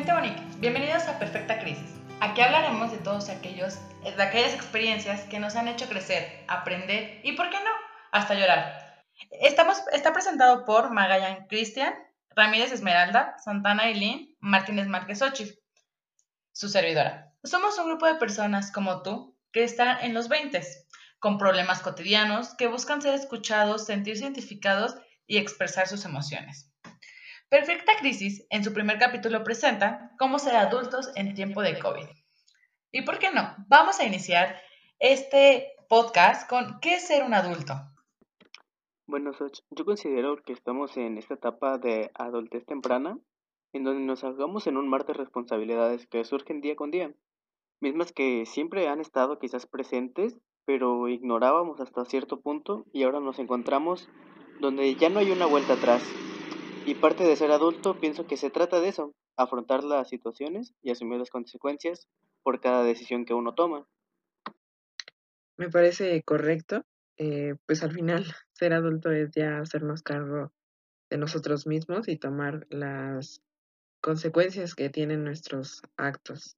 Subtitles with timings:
[0.00, 2.00] Gente bonita, bienvenidos a Perfecta Crisis.
[2.22, 7.32] Aquí hablaremos de todos aquellos, de aquellas experiencias que nos han hecho crecer, aprender y,
[7.32, 7.70] ¿por qué no?,
[8.10, 9.04] hasta llorar.
[9.30, 11.92] Estamos, está presentado por Magallanes Cristian,
[12.30, 15.54] Ramírez Esmeralda, Santana Eileen, Martínez Márquez Ochi,
[16.50, 17.34] su servidora.
[17.44, 20.62] Somos un grupo de personas como tú que están en los 20,
[21.18, 26.69] con problemas cotidianos, que buscan ser escuchados, sentirse identificados y expresar sus emociones.
[27.50, 32.06] Perfecta Crisis, en su primer capítulo, presenta cómo ser adultos en tiempo de COVID.
[32.92, 33.56] ¿Y por qué no?
[33.66, 34.62] Vamos a iniciar
[35.00, 37.74] este podcast con ¿qué es ser un adulto?
[39.08, 39.32] Bueno,
[39.70, 43.18] yo considero que estamos en esta etapa de adultez temprana,
[43.72, 47.12] en donde nos ahogamos en un mar de responsabilidades que surgen día con día,
[47.80, 53.40] mismas que siempre han estado quizás presentes, pero ignorábamos hasta cierto punto y ahora nos
[53.40, 54.08] encontramos
[54.60, 56.04] donde ya no hay una vuelta atrás,
[56.86, 60.90] y parte de ser adulto pienso que se trata de eso, afrontar las situaciones y
[60.90, 62.08] asumir las consecuencias
[62.42, 63.86] por cada decisión que uno toma.
[65.56, 66.84] Me parece correcto.
[67.18, 70.52] Eh, pues al final ser adulto es ya hacernos cargo
[71.10, 73.42] de nosotros mismos y tomar las
[74.00, 76.56] consecuencias que tienen nuestros actos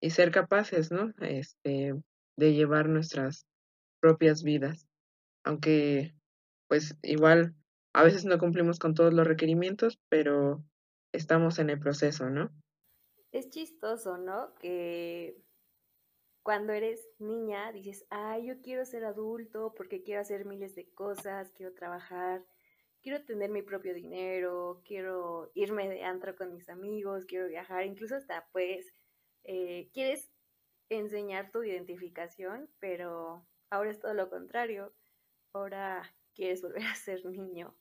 [0.00, 1.12] y ser capaces, ¿no?
[1.20, 1.94] Este,
[2.36, 3.46] de llevar nuestras
[4.00, 4.88] propias vidas.
[5.44, 6.14] Aunque,
[6.66, 7.54] pues igual
[7.92, 10.64] a veces no cumplimos con todos los requerimientos, pero
[11.12, 12.50] estamos en el proceso, ¿no?
[13.32, 14.54] Es chistoso, ¿no?
[14.54, 15.42] Que
[16.42, 21.52] cuando eres niña dices, ay, yo quiero ser adulto porque quiero hacer miles de cosas,
[21.52, 22.44] quiero trabajar,
[23.02, 28.16] quiero tener mi propio dinero, quiero irme de antro con mis amigos, quiero viajar, incluso
[28.16, 28.92] hasta pues
[29.42, 30.30] quieres
[30.88, 34.92] enseñar tu identificación, pero ahora es todo lo contrario.
[35.52, 36.02] Ahora
[36.34, 37.76] quieres volver a ser niño.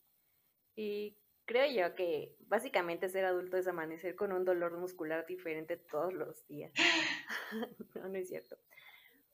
[0.81, 6.13] Y creo yo que básicamente ser adulto es amanecer con un dolor muscular diferente todos
[6.13, 6.71] los días.
[7.95, 8.57] no, no es cierto.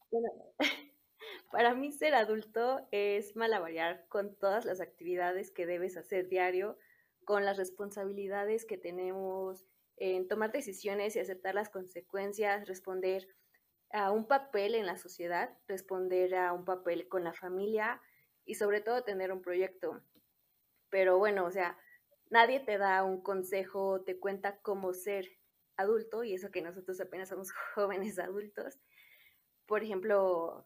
[0.09, 0.29] Bueno,
[1.51, 6.79] para mí ser adulto es malabarear con todas las actividades que debes hacer diario,
[7.25, 9.67] con las responsabilidades que tenemos
[9.97, 13.27] en tomar decisiones y aceptar las consecuencias, responder
[13.91, 18.01] a un papel en la sociedad, responder a un papel con la familia,
[18.45, 20.01] y sobre todo tener un proyecto.
[20.95, 21.77] Pero bueno, o sea,
[22.29, 25.27] nadie te da un consejo, te cuenta cómo ser
[25.75, 28.79] adulto y eso que nosotros apenas somos jóvenes adultos.
[29.65, 30.65] Por ejemplo,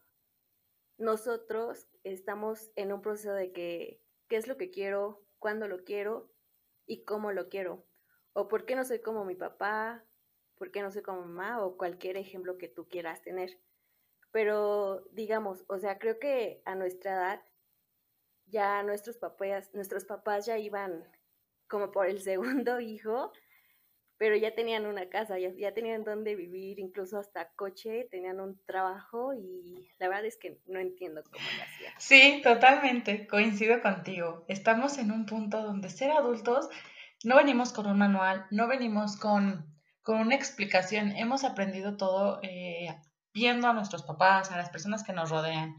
[0.98, 6.30] nosotros estamos en un proceso de que qué es lo que quiero, cuándo lo quiero
[6.86, 7.84] y cómo lo quiero.
[8.32, 10.06] O por qué no soy como mi papá,
[10.58, 13.58] por qué no soy como mamá o cualquier ejemplo que tú quieras tener.
[14.30, 17.49] Pero digamos, o sea, creo que a nuestra edad
[18.50, 21.04] ya nuestros papás, nuestros papás ya iban
[21.68, 23.32] como por el segundo hijo,
[24.18, 28.60] pero ya tenían una casa, ya, ya tenían donde vivir, incluso hasta coche, tenían un
[28.66, 31.94] trabajo y la verdad es que no entiendo cómo lo hacían.
[31.98, 34.44] Sí, totalmente, coincido contigo.
[34.46, 36.68] Estamos en un punto donde ser adultos
[37.24, 39.66] no venimos con un manual, no venimos con,
[40.02, 42.94] con una explicación, hemos aprendido todo eh,
[43.32, 45.76] viendo a nuestros papás, a las personas que nos rodean.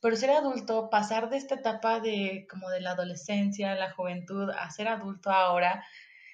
[0.00, 4.70] Pero ser adulto, pasar de esta etapa de como de la adolescencia, la juventud, a
[4.70, 5.84] ser adulto ahora,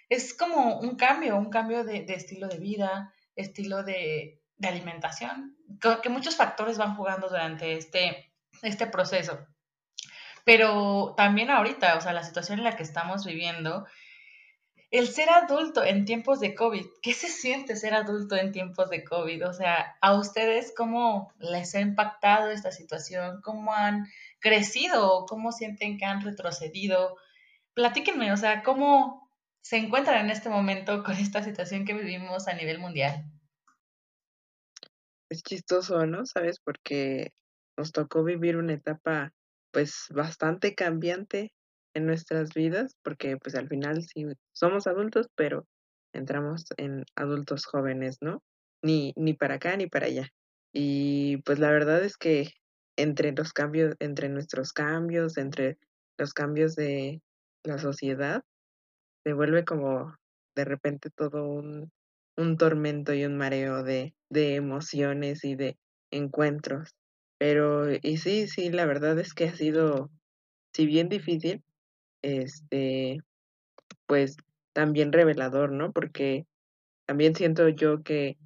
[0.08, 5.56] es como un cambio, un cambio de, estilo de vida, estilo de, alimentación,
[6.02, 9.44] que muchos factores van jugando durante este, este proceso.
[10.44, 13.86] Pero también ahorita, o sea, la situación en la que estamos viviendo
[14.92, 19.02] el ser adulto en tiempos de COVID, ¿qué se siente ser adulto en tiempos de
[19.02, 19.48] COVID?
[19.48, 23.40] O sea, ¿a ustedes cómo les ha impactado esta situación?
[23.40, 24.06] ¿Cómo han
[24.38, 25.24] crecido?
[25.26, 27.16] ¿Cómo sienten que han retrocedido?
[27.72, 29.30] Platíquenme, o sea, ¿cómo
[29.62, 33.24] se encuentran en este momento con esta situación que vivimos a nivel mundial?
[35.30, 36.26] Es chistoso, ¿no?
[36.26, 36.60] ¿Sabes?
[36.60, 37.32] Porque
[37.78, 39.32] nos tocó vivir una etapa
[39.70, 41.50] pues bastante cambiante
[41.94, 45.66] en nuestras vidas, porque pues al final sí somos adultos, pero
[46.14, 48.42] entramos en adultos jóvenes, ¿no?
[48.82, 50.28] Ni, ni para acá ni para allá.
[50.72, 52.50] Y pues la verdad es que
[52.96, 55.78] entre los cambios, entre nuestros cambios, entre
[56.18, 57.20] los cambios de
[57.64, 58.42] la sociedad,
[59.24, 60.14] se vuelve como
[60.54, 61.90] de repente todo un,
[62.36, 65.78] un tormento y un mareo de, de emociones y de
[66.10, 66.90] encuentros.
[67.38, 70.10] Pero, y sí, sí, la verdad es que ha sido,
[70.74, 71.62] si bien difícil,
[72.22, 73.18] este,
[74.06, 74.36] pues
[74.72, 75.92] también revelador, ¿no?
[75.92, 76.46] Porque
[77.06, 78.38] también siento yo que,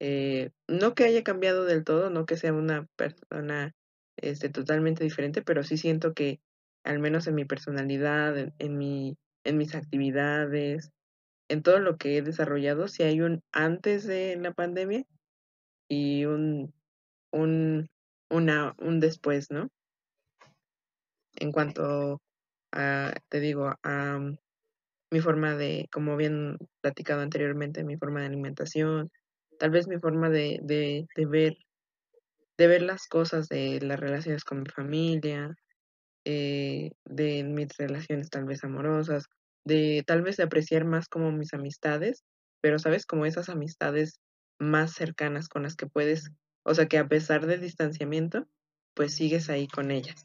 [0.00, 3.74] eh, no que haya cambiado del todo, no que sea una persona
[4.16, 6.40] este, totalmente diferente, pero sí siento que
[6.84, 10.90] al menos en mi personalidad, en, mi, en mis actividades,
[11.48, 15.04] en todo lo que he desarrollado, si hay un antes de la pandemia
[15.88, 16.72] y un,
[17.30, 17.88] un,
[18.30, 19.68] una, un después, ¿no?
[21.36, 22.20] En cuanto
[22.72, 24.38] a, te digo, a mm,
[25.12, 29.10] mi forma de, como bien platicado anteriormente, mi forma de alimentación,
[29.58, 31.56] tal vez mi forma de, de, de ver,
[32.58, 35.54] de ver las cosas de las relaciones con mi familia,
[36.24, 39.24] eh, de mis relaciones tal vez amorosas,
[39.64, 42.24] de tal vez de apreciar más como mis amistades,
[42.60, 44.20] pero sabes, como esas amistades
[44.58, 46.30] más cercanas con las que puedes,
[46.64, 48.46] o sea, que a pesar del distanciamiento,
[48.94, 50.24] pues sigues ahí con ellas.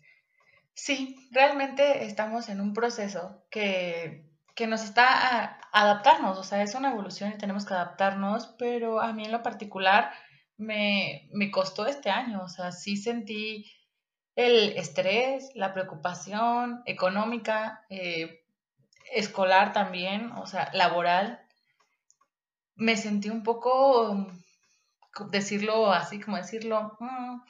[0.78, 6.76] Sí, realmente estamos en un proceso que, que nos está a adaptarnos, o sea, es
[6.76, 10.14] una evolución y tenemos que adaptarnos, pero a mí en lo particular
[10.56, 13.66] me, me costó este año, o sea, sí sentí
[14.36, 18.46] el estrés, la preocupación económica, eh,
[19.12, 21.42] escolar también, o sea, laboral.
[22.76, 24.28] Me sentí un poco,
[25.32, 27.42] decirlo así, como decirlo, mm,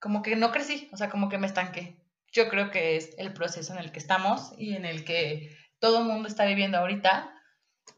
[0.00, 2.01] como que no crecí, o sea, como que me estanqué.
[2.32, 6.00] Yo creo que es el proceso en el que estamos y en el que todo
[6.00, 7.32] el mundo está viviendo ahorita,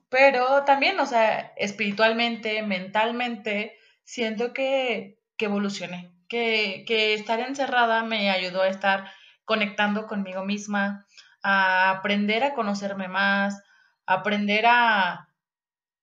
[0.08, 8.62] pero también, o sea, espiritualmente, mentalmente, siento que, que evolucioné, que, estar encerrada me ayudó
[8.62, 9.10] a estar
[9.44, 11.06] conectando conmigo misma,
[11.42, 13.62] a aprender a conocerme más,
[14.06, 15.28] a aprender a,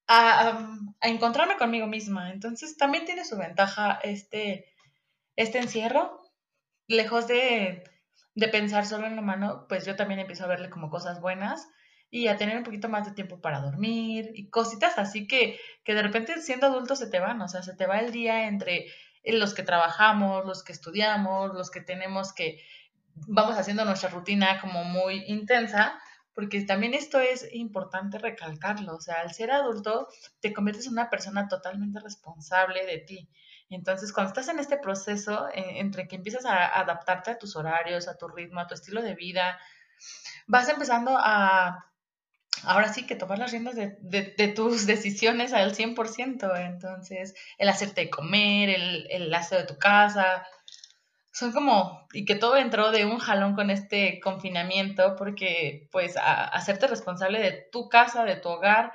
[0.07, 2.31] a, encontrarme conmigo misma.
[2.31, 4.74] Entonces también tiene su ventaja este,
[5.36, 6.22] este encierro.
[6.88, 7.84] Lejos de,
[8.41, 11.69] de pensar solo en lo malo, pues yo también empiezo a verle como cosas buenas
[12.09, 15.93] y a tener un poquito más de tiempo para dormir y cositas así que, que
[15.93, 18.88] de repente siendo adulto se te van, o sea, se te va el día entre
[19.23, 22.59] los que trabajamos, los que estudiamos, los que tenemos que,
[23.27, 25.99] vamos haciendo nuestra rutina como muy intensa,
[26.33, 30.07] porque también esto es importante recalcarlo, o sea, al ser adulto
[30.39, 33.29] te conviertes en una persona totalmente responsable de ti.
[33.71, 38.07] Entonces, cuando estás en este proceso, eh, entre que empiezas a adaptarte a tus horarios,
[38.07, 39.59] a tu ritmo, a tu estilo de vida,
[40.47, 41.88] vas empezando a
[42.63, 46.65] ahora sí que tomar las riendas de, tus decisiones al 100%.
[46.65, 50.45] Entonces, el hacerte comer, el, el aseo de tu casa,
[51.31, 56.88] son como, y que todo entró de un jalón con este confinamiento, porque pues hacerte
[56.88, 58.91] responsable de tu casa, de tu hogar,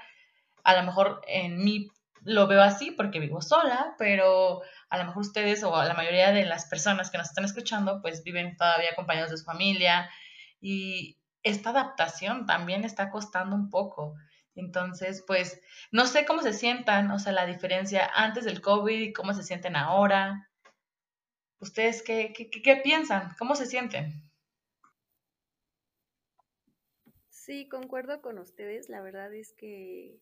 [0.63, 1.89] a lo mejor en mí
[2.27, 6.45] lo veo así porque vivo sola, pero a lo mejor ustedes o la mayoría de
[6.45, 10.11] las personas que nos están escuchando pues viven todavía acompañados de su familia
[10.61, 14.17] y, esta adaptación también está costando un poco.
[14.57, 15.61] Entonces, pues,
[15.93, 19.45] no sé cómo se sientan, o sea, la diferencia antes del COVID y cómo se
[19.45, 20.51] sienten ahora.
[21.61, 23.33] ¿Ustedes qué, qué, piensan?
[23.39, 24.29] ¿Cómo se sienten?
[27.31, 28.89] Sí, concuerdo con ustedes.
[28.89, 30.19] La verdad es que,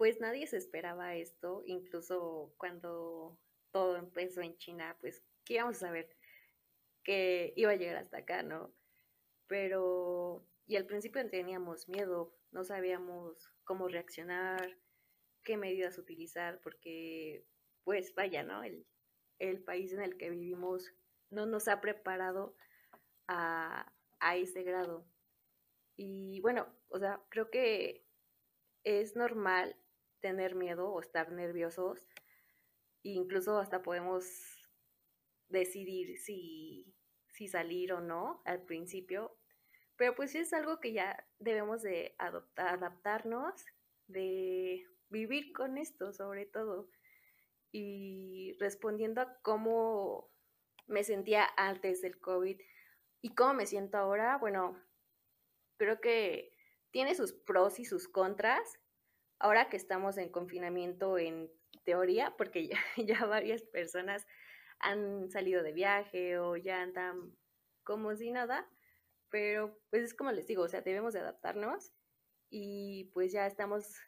[0.00, 3.38] pues, nadie se esperaba esto, incluso cuando
[3.70, 6.16] todo empezó en China, pues, ¿qué íbamos a saber?
[7.04, 8.74] Que iba a llegar hasta acá, ¿no?
[9.50, 14.78] pero y al principio teníamos miedo, no sabíamos cómo reaccionar,
[15.42, 17.44] qué medidas utilizar, porque
[17.82, 18.62] pues vaya, ¿no?
[18.62, 18.86] El,
[19.40, 20.94] el país en el que vivimos
[21.30, 22.54] no nos ha preparado
[23.26, 25.04] a, a ese grado.
[25.96, 28.06] Y bueno, o sea, creo que
[28.84, 29.76] es normal
[30.20, 32.06] tener miedo o estar nerviosos.
[33.02, 34.24] incluso hasta podemos
[35.48, 36.94] decidir si,
[37.28, 39.36] si salir o no al principio.
[39.96, 42.14] Pero pues es algo que ya debemos de
[42.56, 43.64] adaptarnos,
[44.06, 46.88] de vivir con esto sobre todo.
[47.72, 50.30] Y respondiendo a cómo
[50.86, 52.60] me sentía antes del COVID
[53.22, 54.76] y cómo me siento ahora, bueno,
[55.76, 56.54] creo que
[56.90, 58.78] tiene sus pros y sus contras.
[59.40, 61.50] Ahora que estamos en confinamiento en
[61.84, 64.26] teoría, porque ya, ya varias personas
[64.78, 67.36] han salido de viaje o ya andan
[67.82, 68.68] como si nada,
[69.30, 71.92] pero pues es como les digo, o sea, debemos de adaptarnos
[72.50, 73.98] y pues ya estamos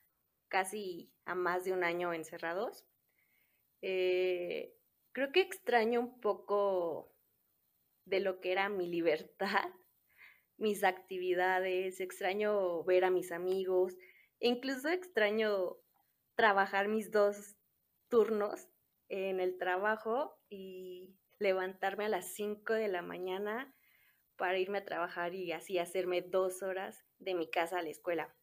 [0.48, 2.86] casi a más de un año encerrados.
[3.80, 4.76] Eh,
[5.12, 7.14] creo que extraño un poco
[8.04, 9.70] de lo que era mi libertad,
[10.58, 13.96] mis actividades, extraño ver a mis amigos,
[14.42, 15.76] incluso extraño
[16.34, 17.56] trabajar mis dos
[18.08, 18.68] turnos
[19.08, 23.74] en el trabajo y levantarme a las 5 de la mañana
[24.36, 28.34] para irme a trabajar y así hacerme dos horas de mi casa a la escuela.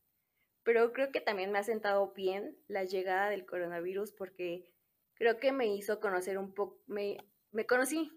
[0.63, 4.69] Pero creo que también me ha sentado bien la llegada del coronavirus porque
[5.15, 7.17] creo que me hizo conocer un poco, me,
[7.51, 8.11] me conocí,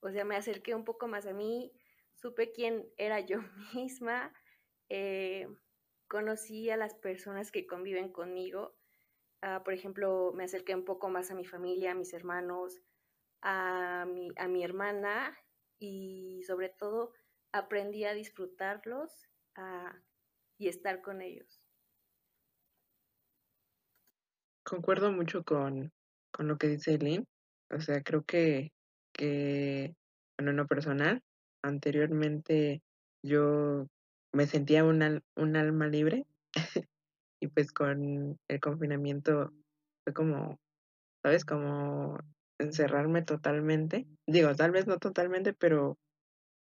[0.00, 1.72] o sea, me acerqué un poco más a mí,
[2.14, 3.38] supe quién era yo
[3.74, 4.32] misma,
[4.88, 5.48] eh,
[6.08, 8.74] conocí a las personas que conviven conmigo.
[9.42, 12.80] Ah, por ejemplo, me acerqué un poco más a mi familia, a mis hermanos,
[13.42, 15.38] a mi, a mi hermana
[15.78, 17.12] y sobre todo
[17.52, 19.28] aprendí a disfrutarlos
[20.58, 21.62] y estar con ellos.
[24.64, 25.90] Concuerdo mucho con,
[26.30, 27.24] con lo que dice Eileen.
[27.70, 28.72] O sea, creo que,
[29.12, 29.94] que,
[30.38, 31.22] bueno, en lo personal,
[31.62, 32.82] anteriormente
[33.22, 33.86] yo
[34.32, 36.26] me sentía un, un alma libre
[37.40, 39.52] y pues con el confinamiento
[40.04, 40.58] fue como,
[41.22, 41.44] ¿sabes?
[41.44, 42.18] Como
[42.58, 44.06] encerrarme totalmente.
[44.26, 45.98] Digo, tal vez no totalmente, pero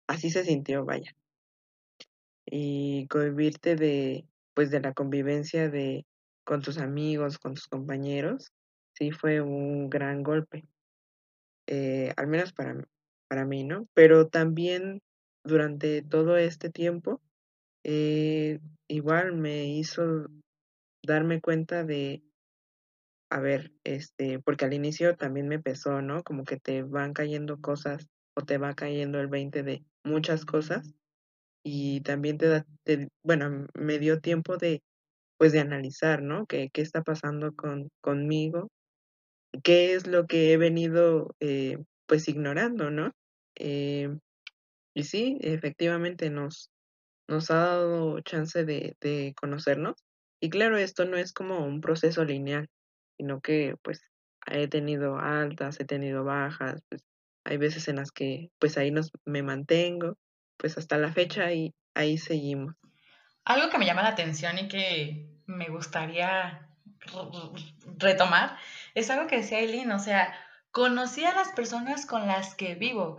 [0.09, 1.15] así se sintió, vaya.
[2.45, 6.07] Y convivirte de, pues de la convivencia de
[6.45, 8.53] con tus amigos, con tus compañeros,
[8.95, 10.65] sí fue un gran golpe.
[11.67, 12.87] Eh, al menos para,
[13.29, 13.89] para mí, ¿no?
[13.95, 15.03] Pero también
[15.45, 17.21] durante todo este tiempo,
[17.89, 20.27] eh, igual me hizo
[21.05, 22.21] darme cuenta de,
[23.31, 26.25] a ver, este, porque al inicio también me pesó, ¿no?
[26.25, 30.95] Como que te van cayendo cosas o te va cayendo el 20 de muchas cosas
[31.65, 32.67] y también te da,
[33.23, 34.83] bueno, me dio tiempo de,
[35.39, 36.47] pues de analizar, ¿no?
[36.47, 38.69] ¿Qué, qué está pasando con, conmigo?
[39.63, 43.13] ¿Qué es lo que he venido, eh, pues, ignorando, ¿no?
[43.57, 44.17] Eh,
[44.95, 46.71] y sí, efectivamente nos,
[47.29, 49.97] nos ha dado chance de, de conocernos.
[50.41, 52.69] Y claro, esto no es como un proceso lineal,
[53.17, 54.03] sino que pues
[54.47, 57.03] he tenido altas, he tenido bajas, pues
[57.45, 60.17] hay veces en las que pues ahí nos me mantengo,
[60.57, 62.75] pues hasta la fecha y ahí seguimos.
[63.45, 66.69] Algo que me llama la atención y que me gustaría
[67.99, 68.59] retomar
[68.95, 70.35] es algo que decía Eileen, o sea,
[70.73, 73.19] conocí a las personas con las que vivo.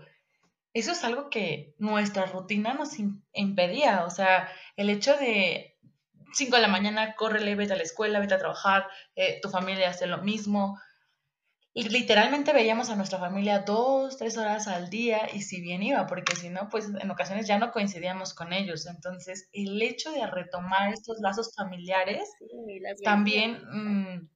[0.78, 2.92] Eso es algo que nuestra rutina nos
[3.34, 5.76] impedía, o sea, el hecho de
[6.34, 9.90] 5 de la mañana, córrele, vete a la escuela, vete a trabajar, eh, tu familia
[9.90, 10.80] hace lo mismo,
[11.74, 16.36] literalmente veíamos a nuestra familia dos, tres horas al día y si bien iba, porque
[16.36, 18.88] si no, pues en ocasiones ya no coincidíamos con ellos.
[18.88, 22.30] Entonces, el hecho de retomar estos lazos familiares
[23.04, 24.30] también mm,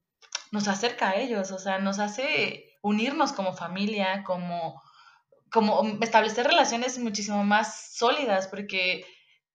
[0.52, 4.80] nos acerca a ellos, o sea, nos hace unirnos como familia, como,
[5.52, 9.04] como establecer relaciones muchísimo más sólidas, porque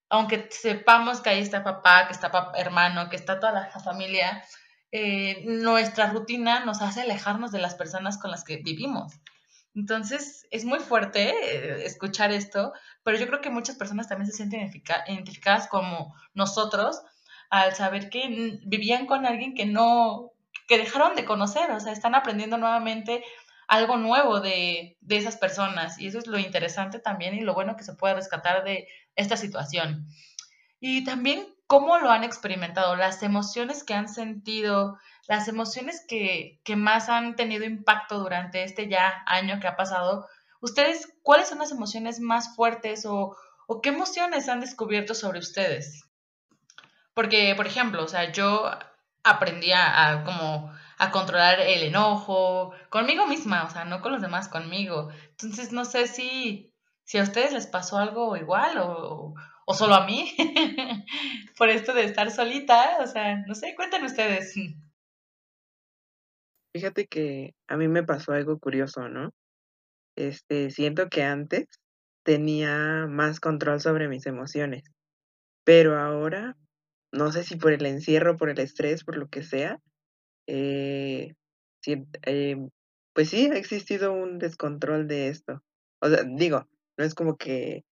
[0.08, 4.42] aunque sepamos que ahí está papá, que está hermano, que está toda la familia,
[4.90, 9.12] eh, nuestra rutina nos hace alejarnos de las personas con las que vivimos.
[9.74, 14.36] Entonces, es muy fuerte eh, escuchar esto, pero yo creo que muchas personas también se
[14.36, 14.70] sienten
[15.06, 17.02] identificadas como nosotros
[17.50, 20.32] al saber que vivían con alguien que no,
[20.66, 23.24] que dejaron de conocer, o sea, están aprendiendo nuevamente
[23.68, 25.98] algo nuevo de, de esas personas.
[25.98, 29.36] Y eso es lo interesante también y lo bueno que se puede rescatar de esta
[29.36, 30.08] situación.
[30.80, 34.98] Y también cómo lo han experimentado, las emociones que han sentido,
[35.28, 40.26] las emociones que, más han tenido impacto durante este ya año que ha pasado.
[40.60, 46.04] ¿Ustedes cuáles son las emociones más fuertes o, o qué emociones han descubierto sobre ustedes?
[47.12, 48.70] Porque, por ejemplo, o sea, yo
[49.22, 54.48] aprendí a, como a controlar el enojo conmigo misma, o sea, no con los demás,
[54.48, 55.10] conmigo.
[55.30, 56.74] Entonces, no sé si,
[57.04, 60.34] si a ustedes les pasó algo igual o, o solo a mí,
[61.56, 64.54] por esto de estar solita, o sea, no sé, cuéntenme ustedes.
[66.74, 69.32] Fíjate que a mí me pasó algo curioso, ¿no?
[70.16, 71.66] Este, siento que antes
[72.24, 74.82] tenía más control sobre mis emociones,
[75.64, 76.56] pero ahora,
[77.12, 79.78] no sé si por el encierro, por el estrés, por lo que sea,
[80.48, 81.34] eh,
[81.86, 82.56] eh,
[83.14, 85.62] pues sí, ha existido un descontrol de esto.
[86.00, 87.84] O sea, digo, no es como que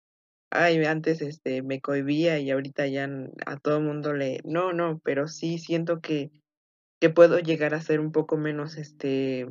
[0.55, 3.09] ay, antes este, me cohibía y ahorita ya
[3.45, 4.41] a todo mundo le...
[4.45, 6.31] No, no, pero sí siento que,
[7.01, 9.49] que puedo llegar a ser un poco menos este,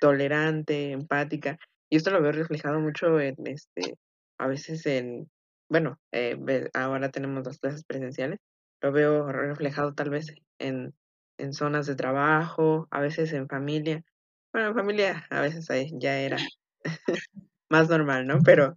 [0.00, 1.58] tolerante, empática.
[1.90, 3.96] Y esto lo veo reflejado mucho en, este,
[4.38, 5.28] a veces en,
[5.68, 6.38] bueno, eh,
[6.72, 8.38] ahora tenemos las clases presenciales,
[8.80, 10.94] lo veo reflejado tal vez en,
[11.38, 14.04] en zonas de trabajo, a veces en familia.
[14.52, 16.36] Bueno, en familia a veces ahí ya era
[17.68, 18.40] más normal, ¿no?
[18.44, 18.76] Pero,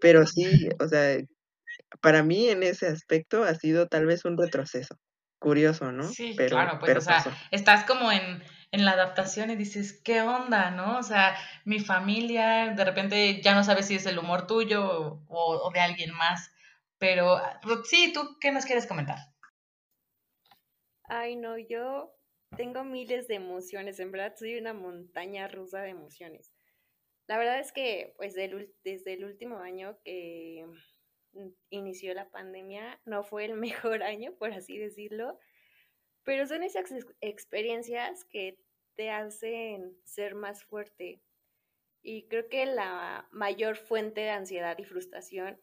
[0.00, 1.18] pero sí, o sea,
[2.00, 4.98] para mí en ese aspecto ha sido tal vez un retroceso.
[5.38, 6.02] Curioso, ¿no?
[6.04, 10.70] Sí, claro, pues, o sea, estás como en, en la adaptación y dices, ¿qué onda,
[10.70, 10.98] no?
[10.98, 15.68] O sea, mi familia, de repente ya no sabes si es el humor tuyo o,
[15.68, 16.50] o de alguien más.
[16.98, 17.38] Pero,
[17.84, 19.18] sí, ¿tú qué nos quieres comentar?
[21.08, 22.12] Ay, no, yo
[22.56, 26.52] tengo miles de emociones, en verdad soy una montaña rusa de emociones.
[27.26, 30.64] La verdad es que, pues, desde el último año que
[31.70, 33.00] inició la pandemia.
[33.04, 35.38] No fue el mejor año, por así decirlo,
[36.24, 38.58] pero son esas experiencias que
[38.96, 41.22] te hacen ser más fuerte.
[42.02, 45.60] Y creo que la mayor fuente de ansiedad y frustración,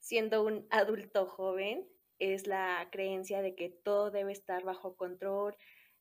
[0.00, 1.88] siendo un adulto joven,
[2.18, 5.56] es la creencia de que todo debe estar bajo control,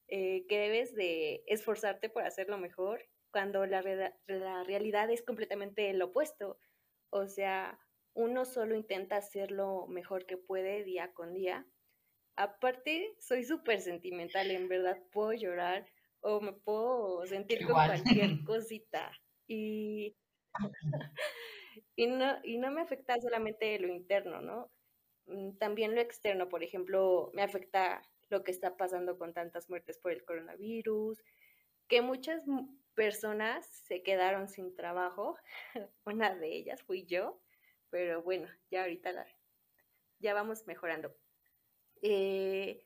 [0.08, 3.82] eh, que debes de esforzarte por hacerlo mejor, cuando la,
[4.28, 6.60] la realidad es completamente lo opuesto.
[7.10, 7.80] O sea,
[8.14, 11.68] uno solo intenta hacerlo mejor que puede día con día.
[12.38, 15.86] Aparte, soy súper sentimental, en verdad puedo llorar
[16.22, 19.12] o me puedo sentir con cualquier cosita.
[19.48, 20.16] Y,
[21.96, 24.72] y, no, y no me afecta solamente lo interno, ¿no?
[25.28, 29.98] Mm, también lo externo, por ejemplo, me afecta lo que está pasando con tantas muertes
[29.98, 31.24] por el coronavirus,
[31.88, 32.42] que muchas
[32.96, 35.38] personas se quedaron sin trabajo.
[36.06, 37.42] Una de ellas fui yo,
[37.90, 39.28] pero bueno, ya ahorita la,
[40.20, 41.16] ya vamos mejorando.
[42.02, 42.84] Eh,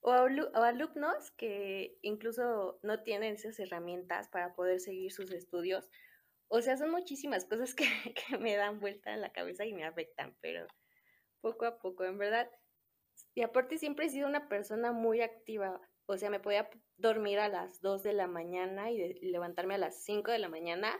[0.00, 5.90] o, alumnos que incluso no tienen esas herramientas para poder seguir sus estudios.
[6.48, 9.84] O sea, son muchísimas cosas que, que me dan vuelta en la cabeza y me
[9.84, 10.66] afectan, pero
[11.40, 12.50] poco a poco, en verdad.
[13.34, 15.80] Y aparte siempre he sido una persona muy activa.
[16.06, 20.02] O sea, me podía dormir a las 2 de la mañana y, levantarme a las
[20.04, 20.98] 5 de la mañana.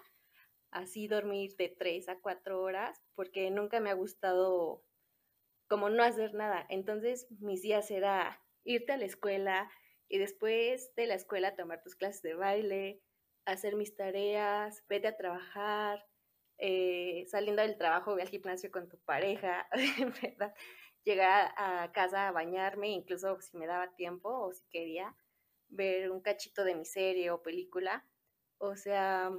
[0.70, 4.84] Así dormir de 3 a 4 horas, porque nunca me ha gustado
[5.68, 6.66] como no hacer nada.
[6.68, 9.70] Entonces mis días era irte a la escuela
[10.08, 13.02] y después de la escuela tomar tus clases de baile,
[13.44, 16.06] hacer mis tareas, vete a trabajar,
[16.58, 19.68] eh, saliendo del trabajo, ve al gimnasio con tu pareja,
[20.22, 20.54] ¿verdad?
[21.04, 25.16] Llegar a casa a bañarme, incluso si me daba tiempo o si quería
[25.68, 28.04] ver un cachito de mi serie o película.
[28.58, 29.30] O sea,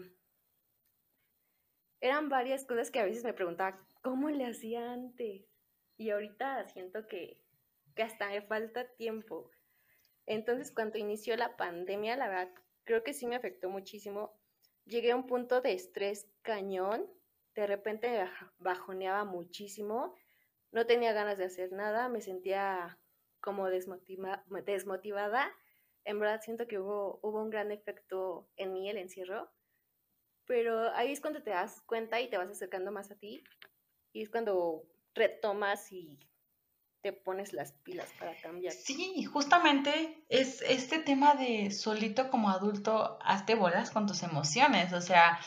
[1.99, 5.45] eran varias cosas que a veces me preguntaba, ¿cómo le hacía antes?
[5.97, 7.41] Y ahorita siento que,
[7.95, 9.51] que hasta me falta tiempo.
[10.25, 12.49] Entonces, cuando inició la pandemia, la verdad,
[12.85, 14.38] creo que sí me afectó muchísimo
[14.89, 17.07] llegué a un punto de estrés cañón,
[17.55, 18.25] de repente
[18.57, 20.15] bajoneaba muchísimo,
[20.71, 22.99] no tenía ganas de hacer nada, me sentía
[23.39, 25.51] como desmotivada.
[26.05, 29.51] En verdad siento que hubo, hubo un gran efecto en mí el encierro,
[30.45, 33.43] pero ahí es cuando te das cuenta y te vas acercando más a ti
[34.11, 36.19] y es cuando retomas y
[37.01, 38.73] te pones las pilas para cambiar.
[38.73, 44.91] Sí, justamente es este tema de solito como adulto, hazte bolas con tus emociones.
[44.93, 45.39] O sea,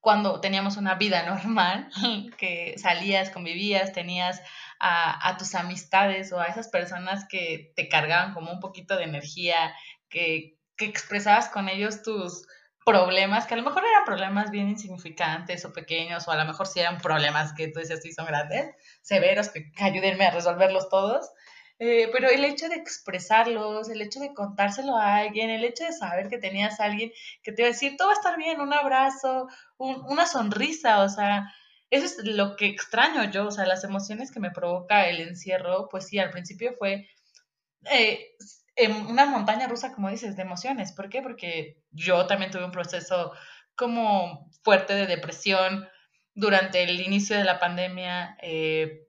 [0.00, 1.88] cuando teníamos una vida normal,
[2.36, 4.40] que salías, convivías, tenías
[4.80, 9.04] a, a, tus amistades o a esas personas que te cargaban como un poquito de
[9.04, 9.74] energía,
[10.08, 12.46] que, que expresabas con ellos tus
[12.84, 16.66] problemas, que a lo mejor eran problemas bien insignificantes o pequeños, o a lo mejor
[16.66, 21.30] sí eran problemas que tú decías sí son grandes, severos, que, ayúdenme a resolverlos todos.
[21.80, 25.92] Eh, pero el hecho de expresarlos, el hecho de contárselo a alguien, el hecho de
[25.92, 27.10] saber que tenías a alguien
[27.42, 31.08] que te iba a decir, todo va a estar bien, un abrazo, una sonrisa, o
[31.08, 31.52] sea,
[31.90, 35.88] eso es lo que extraño yo, o sea, las emociones que me provoca el encierro,
[35.88, 37.08] pues sí, al principio fue
[37.90, 38.36] eh,
[39.06, 40.92] una montaña rusa, como dices, de emociones.
[40.92, 41.22] ¿Por qué?
[41.22, 43.32] Porque yo también tuve un proceso
[43.76, 45.88] como fuerte de depresión
[46.34, 49.06] durante el inicio de la pandemia, eh,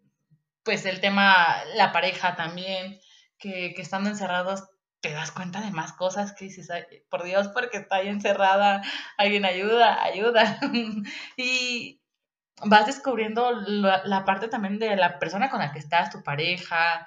[0.63, 2.99] pues el tema, la pareja también,
[3.37, 4.63] que, que, estando encerrados
[5.01, 6.67] te das cuenta de más cosas que dices,
[7.09, 8.81] por Dios, porque está ahí encerrada,
[9.17, 10.59] alguien ayuda, ayuda.
[11.37, 12.01] y
[12.63, 17.05] vas descubriendo la, la, parte también de la persona con la que estás, tu pareja,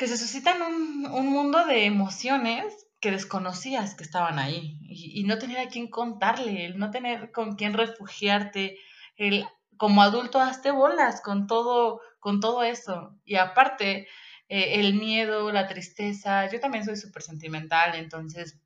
[0.00, 5.36] que se suscitan un, un mundo de emociones que desconocías que estaban ahí y, no
[5.36, 8.78] tener a quién contarle, el no tener con quién refugiarte,
[9.16, 13.14] el como adulto hazte bolas con todo, con todo eso.
[13.26, 14.08] Y aparte,
[14.48, 18.58] eh, el miedo, la tristeza, yo también soy súper sentimental, entonces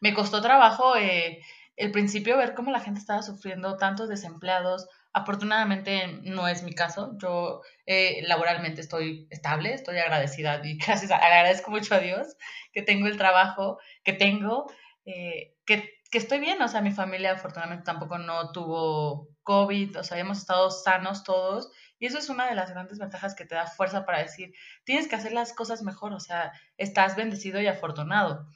[0.00, 1.40] me costó trabajo eh,
[1.74, 7.16] el principio ver cómo la gente estaba sufriendo, tantos desempleados, Afortunadamente no es mi caso.
[7.18, 12.36] Yo eh, laboralmente estoy estable, estoy agradecida y gracias, agradezco mucho a Dios
[12.72, 14.70] que tengo el trabajo que tengo,
[15.04, 16.60] eh, que, que, estoy bien.
[16.62, 21.70] O sea, mi familia afortunadamente tampoco no tuvo COVID, o sea, hemos estado sanos todos.
[21.98, 24.52] Y eso es una de las grandes ventajas que te da fuerza para decir,
[24.84, 28.46] tienes que hacer las cosas mejor, o sea, estás bendecido y afortunado.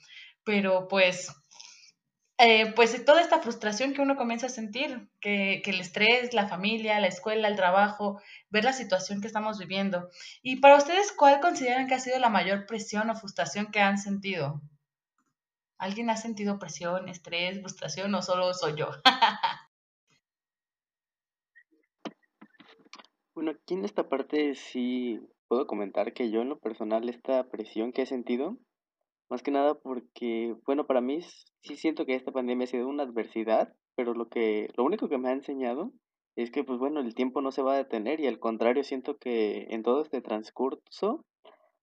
[0.45, 1.35] Pero pues
[2.45, 6.49] eh, pues toda esta frustración que uno comienza a sentir, que, que, el estrés, la
[6.49, 10.11] familia, la escuela, el trabajo, ver la situación que estamos viviendo.
[10.43, 13.99] Y para ustedes, ¿cuál consideran que ha sido la mayor presión o frustración que han
[13.99, 14.61] sentido?
[15.79, 18.91] ¿Alguien ha sentido presión, estrés, frustración o solo soy yo?
[23.35, 27.93] Bueno, aquí en esta parte sí puedo comentar que yo en lo personal esta presión
[27.93, 28.59] que he sentido,
[29.33, 31.23] más que nada porque, bueno, para mí
[31.63, 35.17] sí siento que esta pandemia ha sido una adversidad, pero lo que, lo único que
[35.17, 35.91] me ha enseñado
[36.37, 39.17] es que, pues bueno, el tiempo no se va a detener y al contrario siento
[39.17, 41.25] que en todo este transcurso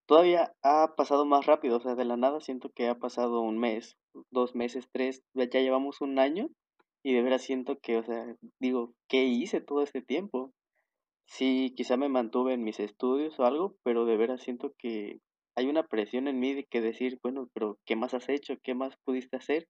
[0.05, 3.57] todavía ha pasado más rápido, o sea, de la nada siento que ha pasado un
[3.57, 3.97] mes,
[4.29, 6.49] dos meses, tres, ya llevamos un año
[7.01, 10.53] y de veras siento que, o sea, digo, ¿qué hice todo este tiempo?
[11.25, 15.19] Sí, quizá me mantuve en mis estudios o algo, pero de veras siento que
[15.59, 18.55] hay una presión en mí de que decir, bueno, pero ¿qué más has hecho?
[18.63, 19.67] ¿Qué más pudiste hacer?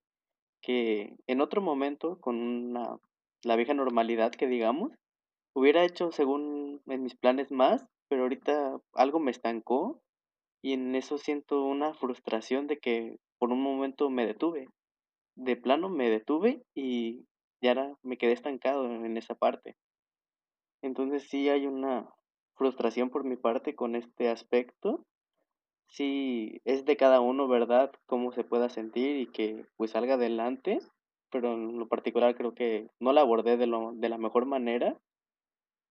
[0.62, 2.97] Que en otro momento, con una,
[3.43, 4.91] la vieja normalidad que digamos,
[5.56, 9.99] hubiera hecho según en mis planes más, pero ahorita algo me estancó
[10.62, 14.67] y en eso siento una frustración de que por un momento me detuve.
[15.36, 17.25] De plano me detuve y
[17.62, 19.75] ya me quedé estancado en esa parte.
[20.84, 22.08] Entonces sí hay una
[22.54, 25.04] frustración por mi parte con este aspecto.
[25.89, 27.91] Sí, es de cada uno, ¿verdad?
[28.06, 30.80] Cómo se pueda sentir y que pues salga adelante,
[31.32, 34.97] pero en lo particular creo que no la abordé de, lo, de la mejor manera.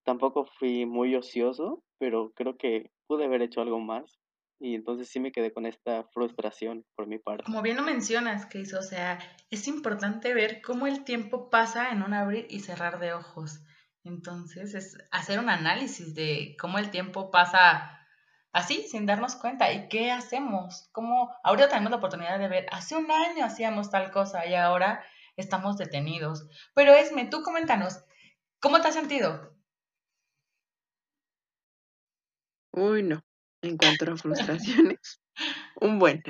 [0.05, 4.19] Tampoco fui muy ocioso, pero creo que pude haber hecho algo más
[4.61, 7.45] y entonces sí me quedé con esta frustración por mi parte.
[7.45, 9.19] Como bien lo mencionas, Chris, o sea,
[9.51, 13.61] es importante ver cómo el tiempo pasa en un abrir y cerrar de ojos.
[14.05, 17.98] Entonces, es hacer un análisis de cómo el tiempo pasa
[18.53, 20.89] así, sin darnos cuenta, y qué hacemos.
[20.93, 25.05] Cómo ahorita tenemos la oportunidad de ver, hace un año hacíamos tal cosa y ahora
[25.37, 26.49] estamos detenidos.
[26.75, 28.05] Pero Esme, tú coméntanos,
[28.61, 29.55] ¿cómo te has sentido?
[32.73, 33.23] Uy, no.
[33.63, 35.21] En cuanto a frustraciones,
[35.81, 36.23] un buen.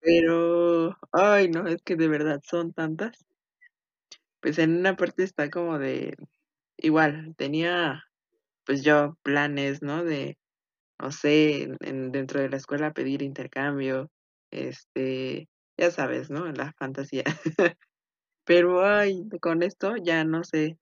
[0.00, 3.26] Pero, ay, no, es que de verdad son tantas
[4.46, 6.16] pues en una parte está como de,
[6.76, 8.04] igual, tenía
[8.66, 10.04] pues yo planes, ¿no?
[10.04, 10.36] De,
[11.00, 14.10] no sé, en, dentro de la escuela pedir intercambio,
[14.50, 15.48] este,
[15.78, 16.50] ya sabes, ¿no?
[16.52, 17.24] La fantasía.
[18.44, 20.78] Pero, ay, con esto ya no sé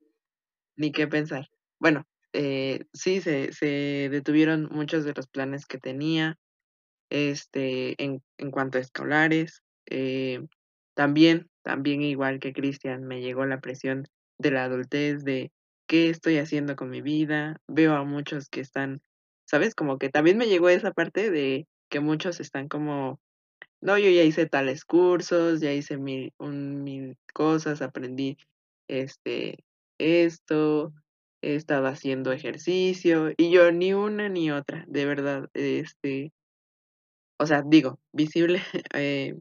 [0.77, 1.49] ni qué pensar.
[1.81, 6.37] Bueno, eh, sí, se, se detuvieron muchos de los planes que tenía,
[7.11, 10.41] este, en, en cuanto a escolares, eh,
[10.95, 14.07] también, también igual que Cristian, me llegó la presión
[14.39, 15.53] de la adultez, de
[15.87, 17.61] qué estoy haciendo con mi vida.
[17.69, 19.03] Veo a muchos que están,
[19.47, 19.75] ¿sabes?
[19.75, 23.21] Como que también me llegó esa parte de que muchos están como,
[23.81, 28.39] no, yo ya hice tales cursos, ya hice mil, un, mil cosas, aprendí
[28.89, 29.65] este,
[29.99, 30.93] esto,
[31.43, 36.33] he estado haciendo ejercicio y yo ni una ni otra, de verdad, este,
[37.39, 38.63] o sea, digo, visible,
[38.95, 39.35] eh,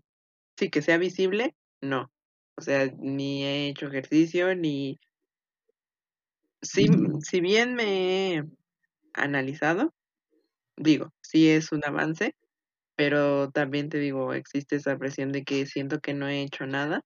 [0.57, 2.11] sí, que sea visible, no.
[2.57, 4.99] O sea, ni he hecho ejercicio, ni...
[6.63, 6.87] Si,
[7.21, 8.43] si bien me he
[9.13, 9.93] analizado,
[10.77, 12.35] digo, sí es un avance,
[12.95, 17.03] pero también te digo, existe esa presión de que siento que no he hecho nada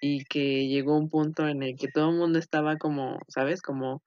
[0.00, 3.62] y que llegó un punto en el que todo el mundo estaba como, ¿sabes?
[3.62, 4.02] Como...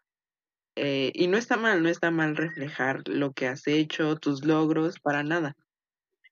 [0.77, 4.99] Eh, y no está mal, no está mal reflejar lo que has hecho, tus logros,
[4.99, 5.55] para nada.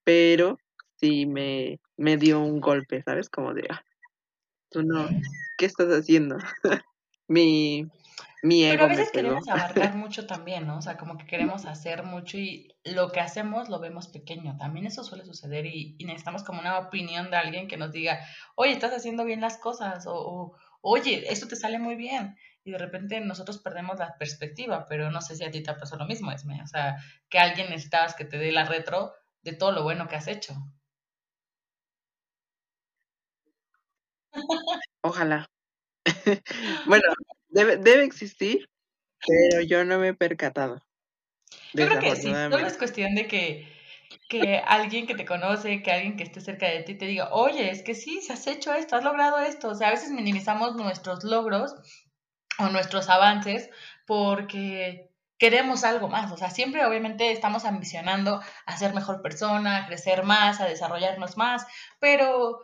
[0.04, 0.60] Pero
[0.98, 3.30] sí me, me dio un golpe, ¿sabes?
[3.30, 3.84] Como de, ah,
[4.70, 5.08] tú no,
[5.58, 6.38] ¿qué estás haciendo?
[7.28, 7.88] mi,
[8.44, 10.78] mi ego Pero a veces queremos abarcar mucho también, ¿no?
[10.78, 14.58] O sea, como que queremos hacer mucho y lo que hacemos lo vemos pequeño.
[14.58, 18.20] También eso suele suceder y, necesitamos como una opinión de alguien que nos diga,
[18.56, 22.36] oye, estás haciendo bien las cosas o, oye, esto te sale muy bien.
[22.66, 26.00] Y de repente nosotros perdemos la perspectiva, pero no sé si a ti te pasado
[26.00, 26.62] lo mismo, Esme.
[26.62, 26.98] O sea,
[27.30, 30.54] que alguien necesitas que te dé la retro de todo lo bueno que has hecho.
[35.02, 35.48] Ojalá.
[36.86, 37.06] bueno,
[37.50, 38.70] debe, debe existir,
[39.26, 40.82] pero yo no me he percatado.
[41.74, 43.68] Yo creo que sí, solo es cuestión de que,
[44.30, 47.72] que alguien que te conoce, que alguien que esté cerca de ti te diga, oye,
[47.72, 49.70] es que sí, has hecho esto, has logrado esto.
[49.70, 51.76] O sea, a veces minimizamos nuestros logros
[52.60, 53.70] o nuestros avances
[54.06, 56.32] porque queremos algo más.
[56.32, 61.38] O sea, siempre obviamente estamos ambicionando a ser mejor persona, a crecer más, a desarrollarnos
[61.38, 61.66] más,
[62.00, 62.62] pero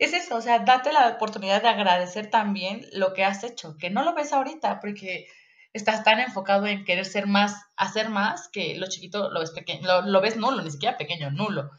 [0.00, 3.90] es eso, o sea, date la oportunidad de agradecer también lo que has hecho, que
[3.90, 5.28] no lo ves ahorita porque
[5.74, 10.00] estás tan enfocado en querer ser más, hacer más, que lo chiquito lo ves pequeño,
[10.02, 11.70] lo, ves nulo, ni siquiera pequeño, nulo.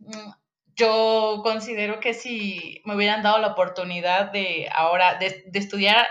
[0.00, 0.32] Mm,
[0.74, 6.08] yo considero que si me hubieran dado la oportunidad de ahora, de, estudiar,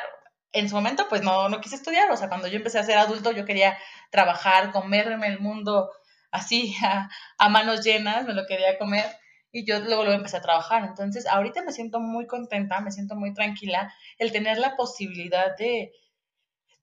[0.54, 2.98] en su momento pues no, no quise estudiar, o sea, cuando yo empecé a ser
[2.98, 3.78] adulto yo quería
[4.10, 5.92] trabajar, comerme el mundo
[6.32, 6.74] así
[7.38, 9.06] a manos llenas, me lo quería comer
[9.52, 10.84] y yo luego, luego empecé a trabajar.
[10.86, 15.92] Entonces, ahorita me siento muy contenta, me siento muy tranquila el tener la posibilidad de,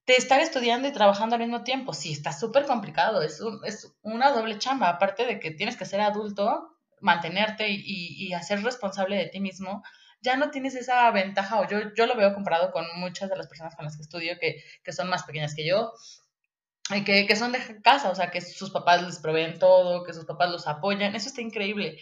[0.07, 1.93] de estar estudiando y trabajando al mismo tiempo.
[1.93, 6.01] Sí, está súper complicado, es, es una doble chamba, aparte de que tienes que ser
[6.01, 9.83] adulto, mantenerte y, y, hacer responsable de ti mismo,
[10.21, 13.47] ya no tienes esa ventaja, o yo, yo lo veo comparado con muchas de las
[13.47, 15.93] personas con las que estudio que, que son más pequeñas que yo,
[17.05, 20.25] que, que, son de casa, o sea, que sus papás les proveen todo, que sus
[20.25, 21.99] papás los apoyan, eso está increíble.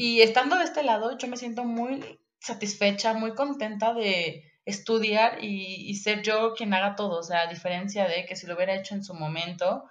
[0.00, 5.92] Y estando de este lado, yo me siento muy satisfecha, muy contenta de estudiar y,
[5.96, 8.94] ser yo quien haga todo, o sea, a diferencia de que si lo hubiera hecho
[8.94, 9.90] en su momento,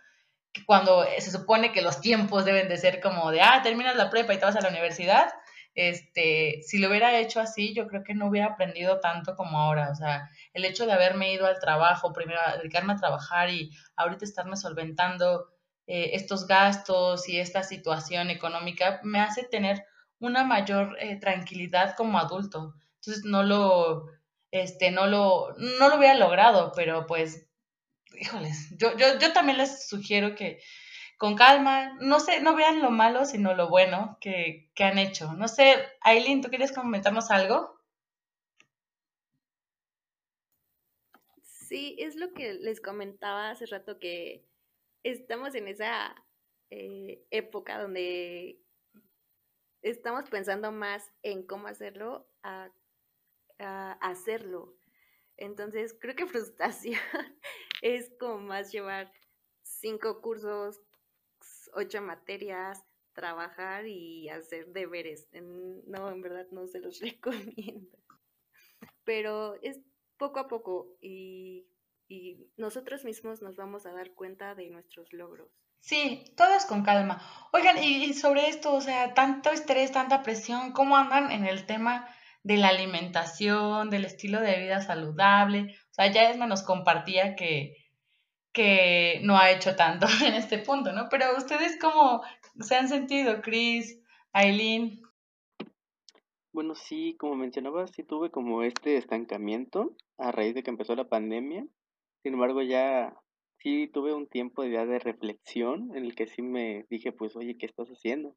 [0.65, 4.33] cuando se supone que los tiempos deben de ser como de, ah, terminas la prepa
[4.33, 5.27] y te vas a la universidad,
[5.75, 9.89] este, si lo hubiera hecho así, yo creo que no hubiera aprendido tanto como ahora.
[9.91, 14.23] O sea, el hecho de haberme ido al trabajo, primero dedicarme a trabajar y ahorita
[14.23, 15.49] estarme solventando
[15.85, 19.83] eh, estos gastos y esta situación económica, me hace tener
[20.19, 22.75] una mayor eh, tranquilidad como adulto.
[22.95, 24.07] Entonces, no lo,
[24.51, 27.47] este, no lo, no lo hubiera logrado, pero pues,
[28.19, 30.59] híjoles, yo, yo, yo también les sugiero que,
[31.17, 35.33] con calma, no sé, no vean lo malo, sino lo bueno que, han hecho.
[35.33, 37.75] No sé, Aileen, ¿tú quieres comentarnos algo?
[41.41, 44.45] Sí, es lo que les comentaba hace rato que
[45.03, 46.15] estamos en esa
[46.69, 48.59] eh, época donde
[49.89, 52.71] estamos pensando más en cómo hacerlo a,
[54.01, 54.77] hacerlo.
[55.37, 56.99] Entonces, creo que frustración
[57.81, 59.11] es como más llevar
[59.63, 60.81] cinco cursos,
[61.73, 65.27] ocho materias, trabajar y hacer deberes.
[65.33, 67.97] No, en verdad no se los recomiendo.
[69.03, 69.79] Pero es
[70.17, 71.67] poco a poco y,
[72.55, 75.66] nosotros mismos nos vamos a dar cuenta de nuestros logros.
[75.79, 77.21] Sí, todo es con calma.
[77.53, 82.07] Oigan, y sobre esto, o sea, tanto estrés, tanta presión, ¿cómo andan en el tema
[82.43, 85.75] de la alimentación, del estilo de vida saludable?
[85.91, 87.75] O sea, ya es menos compartía que,
[88.51, 91.07] que no ha hecho tanto en este punto, ¿no?
[91.09, 92.21] Pero ustedes cómo
[92.59, 93.99] se han sentido, Chris,
[94.33, 95.01] Aileen.
[96.51, 101.07] Bueno, sí, como mencionaba, sí tuve como este estancamiento a raíz de que empezó la
[101.07, 101.65] pandemia.
[102.23, 103.15] Sin embargo, ya
[103.59, 107.57] sí tuve un tiempo ya de reflexión en el que sí me dije, pues, oye,
[107.57, 108.35] ¿qué estás haciendo?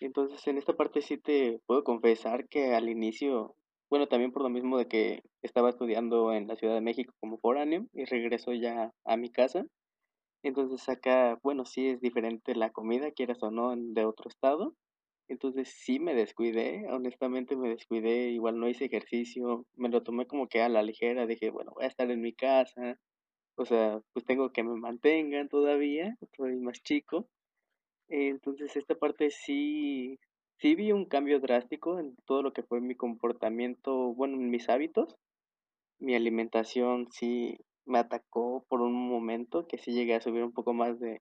[0.00, 3.56] Entonces, en esta parte sí te puedo confesar que al inicio
[3.90, 7.38] bueno, también por lo mismo de que estaba estudiando en la Ciudad de México como
[7.38, 9.64] foráneo y regreso ya a mi casa.
[10.42, 14.74] Entonces acá, bueno, sí es diferente la comida, quieras o no, de otro estado.
[15.28, 20.48] Entonces sí me descuidé, honestamente me descuidé, igual no hice ejercicio, me lo tomé como
[20.48, 22.98] que a la ligera, dije, bueno, voy a estar en mi casa,
[23.58, 27.28] o sea, pues tengo que me mantengan todavía, soy más chico.
[28.08, 30.18] Entonces esta parte sí,
[30.60, 34.68] Sí vi un cambio drástico en todo lo que fue mi comportamiento, bueno, en mis
[34.68, 35.14] hábitos.
[36.00, 40.72] Mi alimentación sí me atacó por un momento que sí llegué a subir un poco
[40.72, 41.20] más de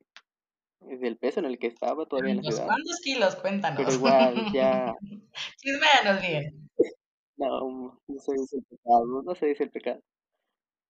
[0.79, 2.65] del peso en el que estaba todavía en la ciudad.
[2.67, 3.35] ¿Cuántos kilos?
[3.37, 3.77] Cuéntanos.
[3.77, 4.95] Pero igual ya...
[5.57, 6.69] Chisméanos bien.
[7.39, 10.01] No, no se dice el pecado, no se dice el pecado.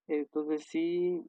[0.08, 1.22] Entonces sí,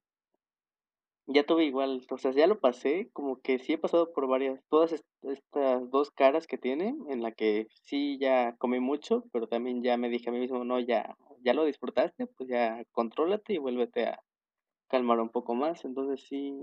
[1.29, 4.61] ya tuve igual, o sea, ya lo pasé, como que sí he pasado por varias,
[4.71, 9.83] todas estas dos caras que tiene, en la que sí ya comí mucho, pero también
[9.83, 13.59] ya me dije a mí mismo, no, ya, ya lo disfrutaste, pues ya contrólate y
[13.59, 14.23] vuélvete a
[14.89, 15.85] calmar un poco más.
[15.85, 16.55] Entonces sí,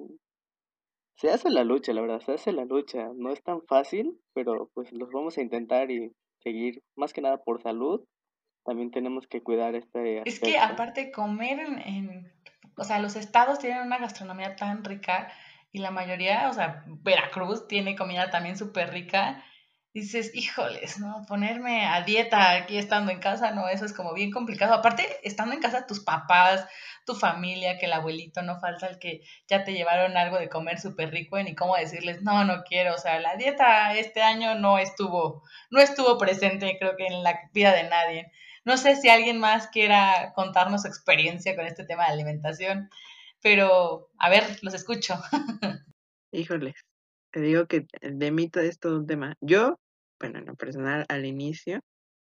[1.16, 3.12] se hace la lucha, la verdad, se hace la lucha.
[3.16, 7.38] No es tan fácil, pero pues los vamos a intentar y seguir, más que nada
[7.38, 8.04] por salud.
[8.66, 12.35] También tenemos que cuidar este Es que aparte comer en
[12.78, 15.32] o sea, los estados tienen una gastronomía tan rica
[15.72, 19.44] y la mayoría, o sea, Veracruz tiene comida también súper rica.
[19.94, 21.26] dices, híjoles, ¿no?
[21.28, 24.74] Ponerme a dieta aquí estando en casa, no, eso es como bien complicado.
[24.74, 26.68] Aparte, estando en casa, tus papás,
[27.06, 30.80] tu familia, que el abuelito, no falta el que ya te llevaron algo de comer
[30.80, 32.94] súper rico y ni cómo decirles, no, no quiero.
[32.96, 37.40] O sea, la dieta este año no estuvo, no estuvo presente, creo que en la
[37.54, 38.32] vida de nadie.
[38.66, 42.90] No sé si alguien más quiera contarnos su experiencia con este tema de alimentación,
[43.42, 45.14] pero a ver, los escucho.
[46.34, 46.74] Híjoles,
[47.32, 49.36] te digo que de mí todo es todo un tema.
[49.40, 49.78] Yo,
[50.20, 51.80] bueno, en lo personal, al inicio,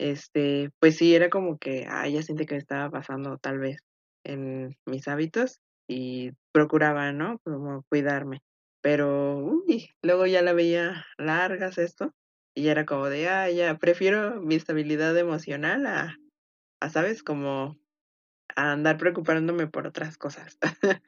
[0.00, 3.78] este, pues sí, era como que, ah, ya siente que me estaba pasando tal vez
[4.24, 7.38] en mis hábitos y procuraba, ¿no?
[7.44, 8.40] Como cuidarme.
[8.82, 12.12] Pero, uy, luego ya la veía largas esto
[12.56, 16.16] y era como de, ah, ya, prefiero mi estabilidad emocional a,
[16.90, 17.22] ¿sabes?
[17.22, 17.78] Como
[18.56, 20.58] andar preocupándome por otras cosas.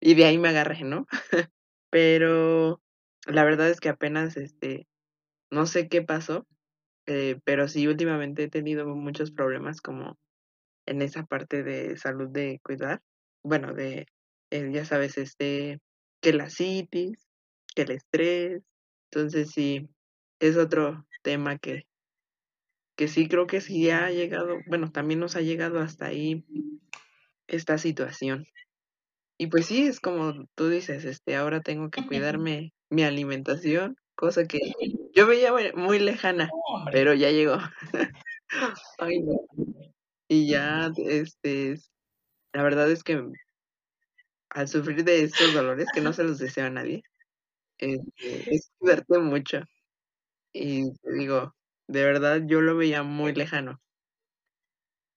[0.00, 1.06] y de ahí me agarré, ¿no?
[1.90, 2.80] pero
[3.26, 4.86] la verdad es que apenas, este,
[5.50, 6.46] no sé qué pasó,
[7.06, 10.18] eh, pero sí últimamente he tenido muchos problemas como
[10.86, 13.02] en esa parte de salud de cuidar.
[13.44, 14.06] bueno, de,
[14.50, 15.80] eh, ya sabes, este,
[16.20, 17.28] que la citis,
[17.74, 18.62] que el estrés.
[19.10, 19.88] Entonces sí,
[20.40, 21.86] es otro tema que,
[23.02, 26.44] que sí creo que sí ha llegado, bueno, también nos ha llegado hasta ahí
[27.48, 28.46] esta situación.
[29.36, 34.46] Y pues sí, es como tú dices, este, ahora tengo que cuidarme mi alimentación, cosa
[34.46, 34.60] que
[35.16, 36.48] yo veía muy lejana,
[36.92, 37.58] pero ya llegó.
[38.98, 39.40] Ay, no.
[40.28, 41.74] Y ya, este,
[42.52, 43.20] la verdad es que
[44.50, 47.02] al sufrir de estos dolores que no se los deseo a nadie,
[47.78, 49.58] este, es cuidarte mucho.
[50.52, 51.52] Y te digo,
[51.92, 53.80] de verdad yo lo veía muy lejano.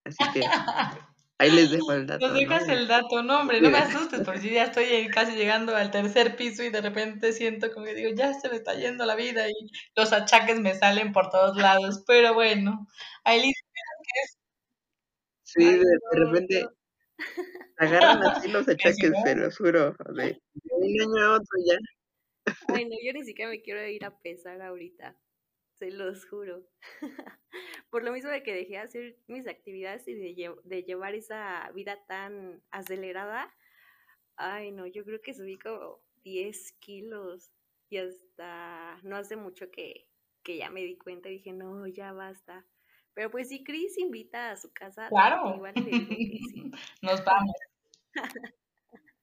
[0.04, 0.40] Así que
[1.38, 2.26] ahí les dejo el dato.
[2.26, 5.74] Nos dejas el dato, no hombre, no me asustes, porque si ya estoy casi llegando
[5.74, 9.04] al tercer piso y de repente siento como que digo, ya se me está yendo
[9.04, 9.54] la vida y
[9.96, 12.86] los achaques me salen por todos lados, pero bueno,
[13.24, 13.52] ahí
[15.46, 16.68] Sí, de, repente
[17.78, 21.78] agarran así los achaques, se los juro, de un año a otro ya.
[22.68, 25.16] Bueno, yo ni siquiera me quiero ir a pesar ahorita,
[25.78, 26.66] se los juro.
[27.90, 31.70] Por lo mismo de que dejé de hacer mis actividades y de, de llevar esa
[31.74, 33.54] vida tan acelerada,
[34.36, 37.50] ay no, yo creo que subí como 10 kilos
[37.88, 40.08] y hasta no hace mucho que,
[40.42, 42.66] que ya me di cuenta y dije, no, ya basta.
[43.14, 45.54] Pero pues si Chris invita a su casa, claro.
[45.54, 46.70] igual le digo que sí.
[47.02, 47.56] Nos vamos.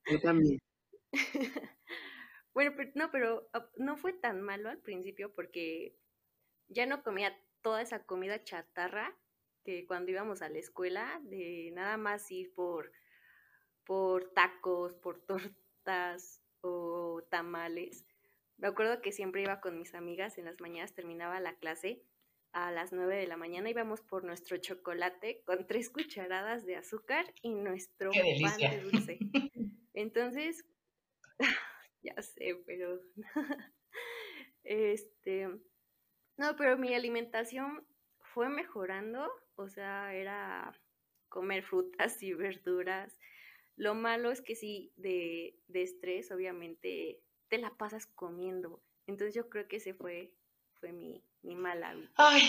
[0.09, 0.59] Yo también.
[2.53, 5.95] bueno, pero no, pero ah, no fue tan malo al principio porque
[6.73, 9.15] ya no comía toda esa comida chatarra
[9.63, 12.91] que cuando íbamos a la escuela, de nada más ir por,
[13.86, 15.21] por tacos, por
[15.86, 18.05] tortas o tamales.
[18.57, 22.03] Me acuerdo que siempre iba con mis amigas en las mañanas, terminaba la clase
[22.53, 25.89] a las 9 de la mañana íbamos por nuestro chocolate con tres
[26.29, 29.19] cucharadas de azúcar y nuestro pan de dulce.
[29.93, 30.63] Entonces,
[32.01, 32.99] ya sé, pero
[34.63, 35.49] este,
[36.43, 37.86] no, pero mi alimentación
[38.19, 40.73] fue mejorando, o sea, era
[41.29, 43.17] comer frutas y verduras.
[43.77, 48.82] Lo malo es que sí, de, de estrés, obviamente, te la pasas comiendo.
[49.08, 50.34] Entonces yo creo que ese fue,
[50.73, 52.12] fue mi, mi mal hábito.
[52.17, 52.41] Ay,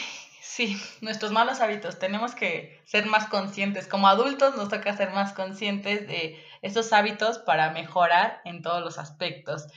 [0.42, 2.00] sí, nuestros malos hábitos.
[2.00, 3.86] Tenemos que ser más conscientes.
[3.86, 8.98] Como adultos nos toca ser más conscientes de esos hábitos para mejorar en todos los
[8.98, 9.68] aspectos.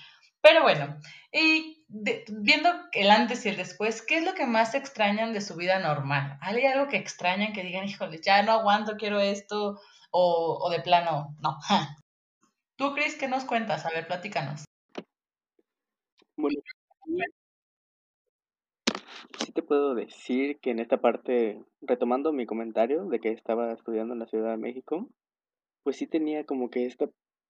[0.41, 0.99] Pero bueno,
[1.31, 5.55] y viendo el antes y el después, ¿qué es lo que más extrañan de su
[5.55, 6.37] vida normal?
[6.41, 9.79] ¿Hay algo que extrañan que digan, híjole, ya no aguanto, quiero esto?
[10.11, 11.59] O, o de plano, no.
[12.77, 13.85] ¿Tú, Cris, qué nos cuentas?
[13.85, 14.65] A ver, platícanos.
[16.35, 16.61] Bueno,
[19.39, 24.13] Sí te puedo decir que en esta parte, retomando mi comentario de que estaba estudiando
[24.13, 25.09] en la Ciudad de México,
[25.83, 27.09] pues sí tenía como que esta,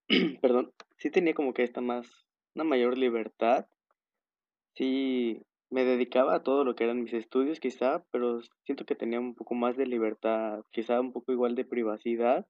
[0.42, 2.08] perdón, sí tenía como que esta más,
[2.56, 3.68] una mayor libertad.
[4.78, 9.20] Sí me dedicaba a todo lo que eran mis estudios quizá, pero siento que tenía
[9.20, 12.46] un poco más de libertad, quizá un poco igual de privacidad.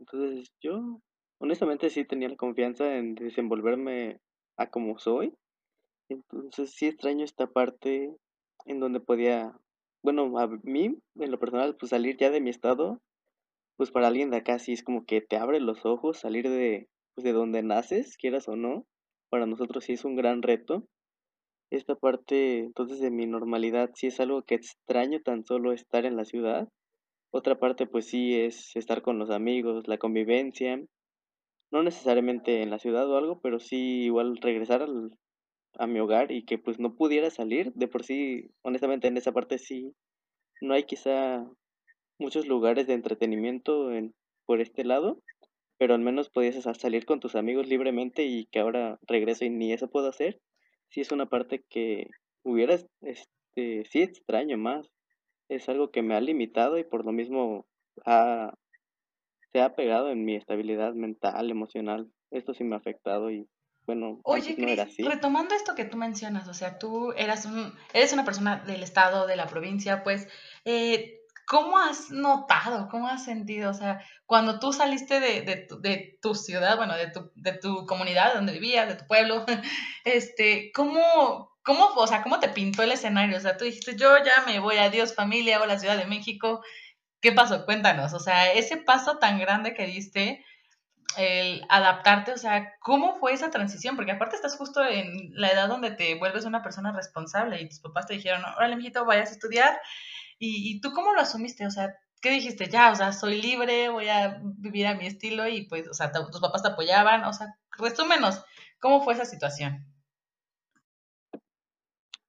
[0.00, 1.00] Entonces yo
[1.40, 4.18] honestamente sí tenía la confianza en desenvolverme
[4.58, 5.34] a como soy.
[6.08, 8.14] Entonces sí extraño esta parte
[8.66, 9.56] en donde podía,
[10.02, 13.00] bueno, a mí, en lo personal, pues salir ya de mi estado,
[13.76, 16.88] pues para alguien de acá sí es como que te abre los ojos, salir de,
[17.14, 18.84] pues de donde naces, quieras o no,
[19.30, 20.86] para nosotros sí es un gran reto.
[21.72, 26.18] Esta parte, entonces, de mi normalidad sí es algo que extraño tan solo estar en
[26.18, 26.68] la ciudad.
[27.30, 30.84] Otra parte, pues sí, es estar con los amigos, la convivencia.
[31.70, 35.12] No necesariamente en la ciudad o algo, pero sí igual regresar al,
[35.78, 37.72] a mi hogar y que pues no pudiera salir.
[37.72, 39.94] De por sí, honestamente en esa parte sí,
[40.60, 41.46] no hay quizá
[42.18, 44.12] muchos lugares de entretenimiento en,
[44.44, 45.22] por este lado,
[45.78, 49.72] pero al menos podías salir con tus amigos libremente y que ahora regreso y ni
[49.72, 50.38] eso puedo hacer.
[50.92, 52.10] Sí es una parte que
[52.42, 54.86] hubiera, este, sí extraño más.
[55.48, 57.66] Es algo que me ha limitado y por lo mismo
[58.04, 58.52] ha,
[59.52, 62.10] se ha pegado en mi estabilidad mental, emocional.
[62.30, 63.48] Esto sí me ha afectado y
[63.86, 64.54] bueno, Oye,
[64.98, 69.26] retomando esto que tú mencionas, o sea, tú eras un, eres una persona del estado,
[69.26, 70.28] de la provincia, pues,
[70.64, 75.80] eh, ¿cómo has notado, cómo has sentido, o sea, cuando tú saliste de, de, tu,
[75.80, 79.44] de tu ciudad, bueno, de tu, de tu comunidad donde vivías, de tu pueblo,
[80.04, 83.36] este, ¿cómo, cómo, o sea, cómo te pintó el escenario?
[83.36, 86.62] O sea, tú dijiste, yo ya me voy, adiós familia, o la Ciudad de México,
[87.20, 87.64] ¿qué pasó?
[87.64, 90.44] Cuéntanos, o sea, ese paso tan grande que diste,
[91.16, 93.96] el adaptarte, o sea, ¿cómo fue esa transición?
[93.96, 97.80] Porque aparte estás justo en la edad donde te vuelves una persona responsable y tus
[97.80, 99.78] papás te dijeron, órale, mijito, vayas a estudiar.
[100.44, 101.64] ¿Y, tú cómo lo asumiste?
[101.66, 102.68] O sea, ¿qué dijiste?
[102.68, 106.10] Ya, o sea, soy libre, voy a vivir a mi estilo y pues, o sea,
[106.10, 108.44] tus papás te apoyaban, o sea, resúmenos,
[108.80, 109.86] ¿cómo fue esa situación?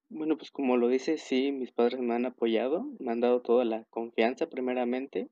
[0.10, 3.66] Bueno, pues como lo dices, sí, mis padres me han apoyado, me han dado toda
[3.66, 5.30] la confianza primeramente,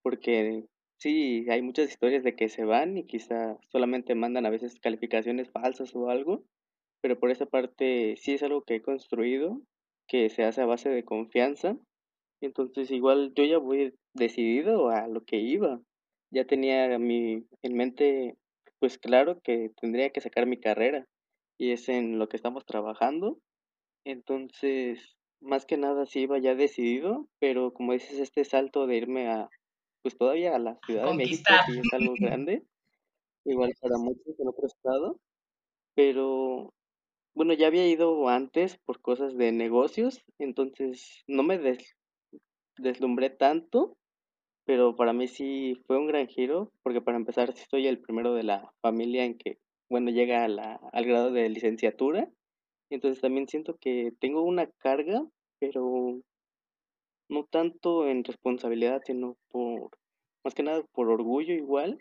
[0.00, 0.64] porque
[0.96, 5.50] sí, hay muchas historias de que se van y quizá solamente mandan a veces calificaciones
[5.50, 6.42] falsas o algo,
[7.02, 9.60] pero por esa parte sí es algo que he construido,
[10.08, 11.76] que se hace a base de confianza
[12.44, 15.80] entonces igual yo ya voy decidido a lo que iba.
[16.30, 18.36] Ya tenía mi, en mente,
[18.80, 21.06] pues claro que tendría que sacar mi carrera
[21.58, 23.38] y es en lo que estamos trabajando.
[24.04, 29.28] Entonces, más que nada sí iba ya decidido, pero como dices, este salto de irme
[29.28, 29.48] a,
[30.02, 32.64] pues todavía a la Ciudad de México, sí es algo grande,
[33.44, 35.20] igual para muchos en otro estado,
[35.94, 36.74] pero
[37.34, 41.96] bueno, ya había ido antes por cosas de negocios, entonces no me des,
[42.78, 43.96] deslumbré tanto,
[44.64, 48.34] pero para mí sí fue un gran giro, porque para empezar sí soy el primero
[48.34, 49.58] de la familia en que,
[49.90, 52.28] bueno, llega a la, al grado de licenciatura,
[52.90, 55.22] entonces también siento que tengo una carga,
[55.58, 56.20] pero
[57.28, 59.90] no tanto en responsabilidad, sino por,
[60.44, 61.98] más que nada por orgullo igual,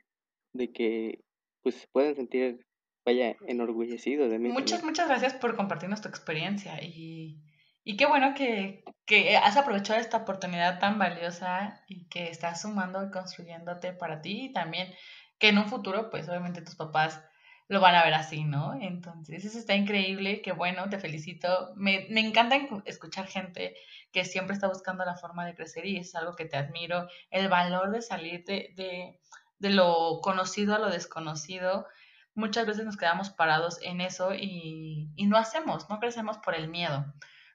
[0.53, 1.19] de que
[1.61, 2.65] pues se pueden sentir,
[3.05, 4.49] vaya, enorgullecidos de mí.
[4.49, 7.41] Muchas, muchas gracias por compartirnos tu experiencia y
[7.83, 13.03] y qué bueno que, que, has aprovechado esta oportunidad tan valiosa y que estás sumando
[13.03, 14.93] y construyéndote para ti y también
[15.37, 17.21] que en un futuro, pues obviamente tus papás
[17.67, 18.73] lo van a ver así, ¿no?
[18.79, 21.73] Entonces, eso está increíble, qué bueno, te felicito.
[21.75, 23.75] Me, me encanta escuchar gente
[24.11, 27.49] que siempre está buscando la forma de crecer y es algo que te admiro, el
[27.49, 29.19] valor de salir de, de,
[29.59, 31.87] de lo conocido a lo desconocido.
[32.35, 36.67] Muchas veces nos quedamos parados en eso y, y no hacemos, no crecemos por el
[36.67, 37.13] miedo.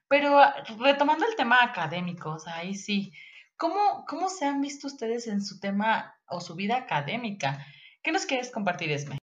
[0.09, 3.13] Pero ah, retomando el tema académico, o sea, ahí sí,
[3.55, 7.63] ¿cómo, ¿cómo se han visto ustedes en su tema o su vida académica?
[8.01, 9.19] ¿Qué nos quieres compartir, Esme?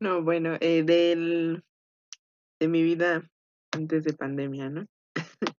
[0.00, 1.62] No, bueno, eh, del,
[2.58, 3.22] de mi vida
[3.72, 4.86] antes de pandemia, ¿no?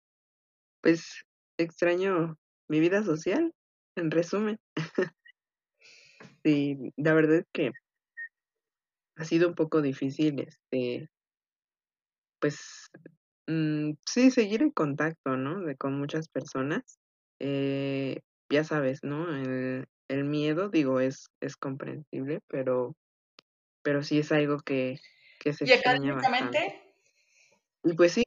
[0.83, 1.25] pues
[1.59, 3.53] extraño mi vida social,
[3.97, 4.59] en resumen.
[6.43, 7.73] sí, la verdad es que
[9.17, 11.09] ha sido un poco difícil este
[12.47, 12.91] pues,
[13.49, 15.63] mm, sí, seguir en contacto, ¿no?
[15.63, 17.01] De con muchas personas.
[17.41, 19.29] Eh, ya sabes, ¿no?
[19.35, 22.95] El, el miedo, digo, es, es comprensible, pero,
[23.83, 25.01] pero sí es algo que,
[25.41, 26.95] que se ¿Y académicamente?
[27.83, 28.23] Y pues sí.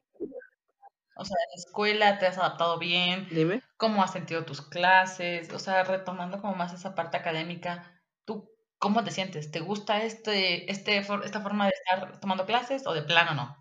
[1.16, 3.26] O sea, en la escuela te has adaptado bien.
[3.30, 3.62] Dime.
[3.78, 5.50] ¿Cómo has sentido tus clases?
[5.54, 9.50] O sea, retomando como más esa parte académica, ¿tú cómo te sientes?
[9.50, 13.56] ¿Te gusta este, este, esta forma de estar tomando clases o de plano no?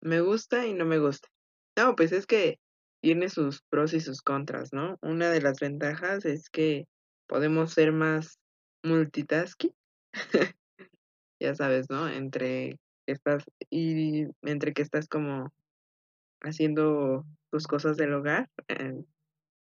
[0.00, 1.28] Me gusta y no me gusta.
[1.76, 2.58] No, pues es que
[3.02, 4.98] tiene sus pros y sus contras, ¿no?
[5.02, 6.86] Una de las ventajas es que
[7.28, 8.38] podemos ser más
[8.84, 9.74] multitasking.
[11.40, 12.08] ya sabes, ¿no?
[12.08, 15.52] Entre que estás y entre que estás como
[16.42, 19.04] haciendo tus cosas del hogar, eh,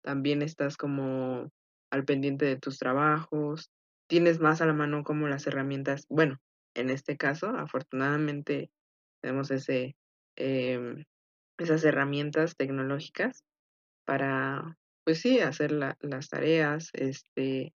[0.03, 1.51] también estás como
[1.91, 3.71] al pendiente de tus trabajos,
[4.09, 6.39] tienes más a la mano como las herramientas, bueno,
[6.75, 8.71] en este caso, afortunadamente
[9.23, 9.97] tenemos ese
[10.37, 11.05] Em,
[11.59, 13.45] esas herramientas tecnológicas
[14.07, 17.75] para, pues sí, hacer las tareas, este,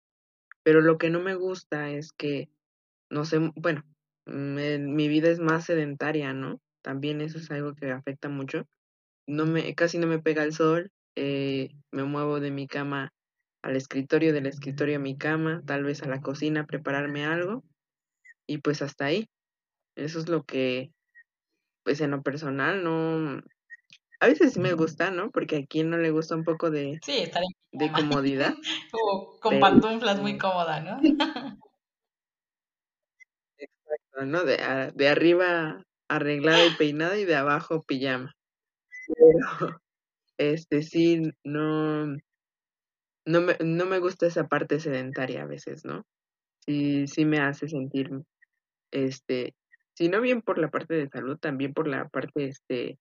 [0.63, 2.49] pero lo que no me gusta es que,
[3.09, 3.83] no sé, bueno,
[4.25, 6.59] mm, mi vida es más sedentaria, ¿no?
[6.81, 8.67] También eso es algo que afecta mucho.
[9.27, 13.13] No me, casi no me pega el sol, eh, me muevo de mi cama
[13.63, 17.63] al escritorio, del escritorio a mi cama, tal vez a la cocina prepararme algo,
[18.47, 19.27] y pues hasta ahí.
[19.95, 20.91] Eso es lo que
[21.86, 23.41] pues en lo personal no,
[24.19, 25.29] a veces sí me gusta, ¿no?
[25.29, 28.53] Porque a quien no le gusta un poco de, sí, estar de comodidad.
[28.93, 30.99] o con pantuflas muy cómoda, ¿no?
[33.57, 34.43] Exacto, ¿no?
[34.43, 38.36] De, de arriba arreglada y peinada y de abajo pijama.
[39.07, 39.79] Pero,
[40.39, 42.07] este, sí, no,
[43.25, 46.03] no me, no me gusta esa parte sedentaria a veces, ¿no?
[46.65, 48.09] Sí, sí me hace sentir,
[48.91, 49.53] este,
[49.95, 52.99] si no bien por la parte de salud, también por la parte este,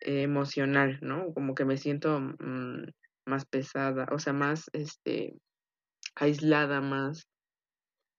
[0.00, 1.34] emocional, ¿no?
[1.34, 2.84] Como que me siento mm,
[3.26, 5.34] más pesada, o sea, más este,
[6.14, 7.26] aislada, más,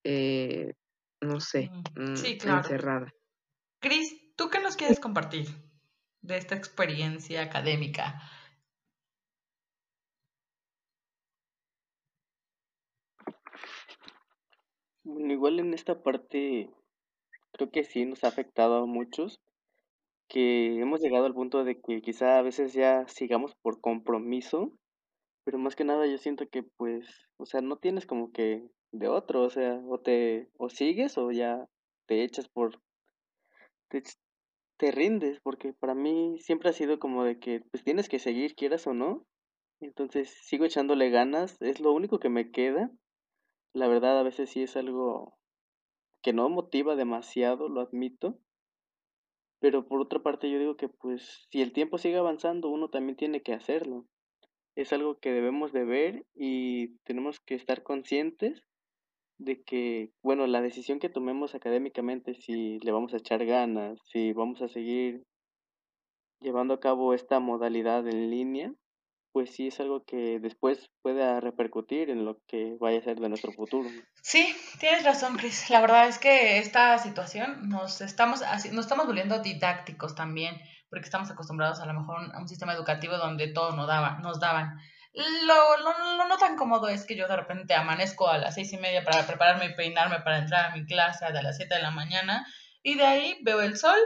[0.03, 0.73] eh,
[1.21, 2.57] no sé, mm, sí, claro.
[2.59, 3.13] encerrada.
[3.79, 5.47] Cris, ¿tú qué nos quieres compartir
[6.21, 8.21] de esta experiencia académica?
[15.03, 16.69] Bueno, igual en esta parte
[17.57, 19.41] creo que sí nos ha afectado a muchos,
[20.29, 24.71] que hemos llegado al punto de que quizá a veces ya sigamos por compromiso,
[25.43, 29.07] pero más que nada yo siento que pues, o sea, no tienes como que de
[29.07, 31.65] otro, o sea, o te o sigues o ya
[32.07, 32.81] te echas por
[33.89, 34.03] te,
[34.77, 38.55] te rindes, porque para mí siempre ha sido como de que pues tienes que seguir,
[38.55, 39.25] quieras o no.
[39.79, 42.91] Entonces sigo echándole ganas, es lo único que me queda.
[43.73, 45.36] La verdad a veces sí es algo
[46.21, 48.39] que no motiva demasiado, lo admito.
[49.59, 53.15] Pero por otra parte yo digo que pues si el tiempo sigue avanzando, uno también
[53.15, 54.05] tiene que hacerlo.
[54.75, 58.63] Es algo que debemos de ver y tenemos que estar conscientes
[59.39, 64.33] de que, bueno, la decisión que tomemos académicamente, si le vamos a echar ganas, si
[64.33, 65.23] vamos a seguir
[66.39, 68.73] llevando a cabo esta modalidad en línea,
[69.37, 73.29] pues sí es algo que después pueda repercutir en lo que vaya a ser de
[73.29, 73.87] nuestro futuro.
[74.23, 75.69] Sí, tienes razón, Chris.
[75.69, 80.59] La verdad es que esta situación nos estamos, nos estamos volviendo didácticos también,
[80.89, 84.39] porque estamos acostumbrados a lo mejor a un sistema educativo donde todo nos, daba, nos
[84.39, 84.75] daban.
[85.13, 88.77] Lo, lo, no tan cómodo es que yo de repente amanezco a las seis y
[88.77, 91.91] media para prepararme y peinarme para entrar a mi clase a las siete de la
[91.91, 92.43] mañana
[92.81, 93.99] y de ahí veo el sol.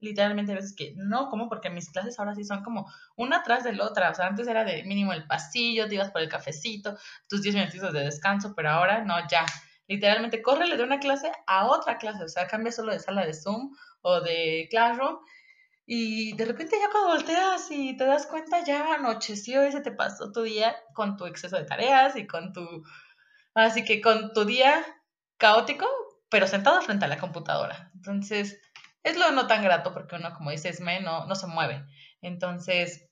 [0.00, 3.64] Literalmente a veces que no, como porque mis clases ahora sí son como una tras
[3.64, 4.10] de la otra.
[4.10, 6.96] O sea, antes era de mínimo el pasillo, te ibas por el cafecito,
[7.28, 9.44] tus diez minutitos de descanso, pero ahora no, ya.
[9.86, 12.24] Literalmente, córrele de una clase a otra clase.
[12.24, 15.18] O sea, cambia solo de sala de Zoom o de Classroom
[15.90, 19.90] y de repente ya cuando volteas y te das cuenta, ya anocheció y se te
[19.90, 22.84] pasó tu día con tu exceso de tareas y con tu...
[23.54, 24.84] Así que con tu día
[25.38, 25.86] caótico,
[26.28, 27.90] pero sentado frente a la computadora.
[27.94, 28.60] Entonces,
[29.08, 31.84] es lo no tan grato porque uno, como dices, me, no, no se mueve.
[32.22, 33.08] Entonces,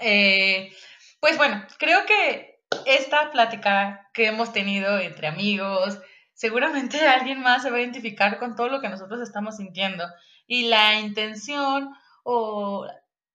[0.00, 0.72] eh,
[1.20, 5.98] pues bueno, creo que esta plática que hemos tenido entre amigos,
[6.34, 10.04] seguramente alguien más se va a identificar con todo lo que nosotros estamos sintiendo
[10.46, 11.94] y la intención
[12.24, 12.86] o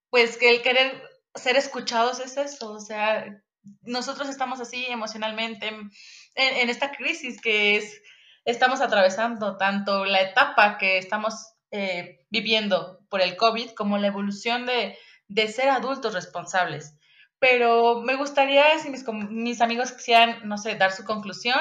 [0.10, 1.02] pues que el querer
[1.36, 3.42] ser escuchados es eso, o sea,
[3.82, 8.02] nosotros estamos así emocionalmente en, esta crisis que es,
[8.48, 14.66] estamos atravesando, tanto la etapa que estamos eh, viviendo por el COVID como la evolución
[14.66, 16.98] de, de, ser adultos responsables.
[17.39, 21.60] Pero me gustaría, si mis, mis amigos quisieran, no sé, dar su conclusión,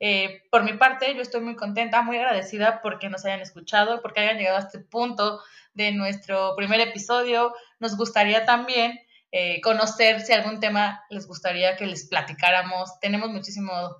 [0.00, 4.20] eh, por mi parte, yo estoy muy contenta, muy agradecida porque nos hayan escuchado, porque
[4.20, 5.40] hayan llegado a este punto
[5.72, 7.54] de nuestro primer episodio.
[7.80, 9.00] Nos gustaría también
[9.32, 13.00] eh, conocer si algún tema les gustaría que les platicáramos.
[13.00, 13.96] Tenemos muchísimo,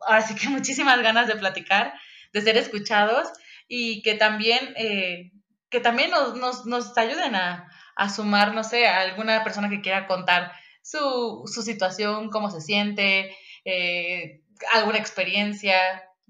[0.00, 1.94] ahora sí que muchísimas ganas de platicar,
[2.32, 3.28] de ser escuchados
[3.68, 5.32] y que también, eh,
[5.70, 9.80] que también nos, nos, nos ayuden a, a, sumar, no sé, a alguna persona que
[9.80, 10.52] quiera contar
[10.82, 13.36] su, su situación, cómo se siente.
[13.64, 14.42] Eh,
[14.72, 15.76] alguna experiencia,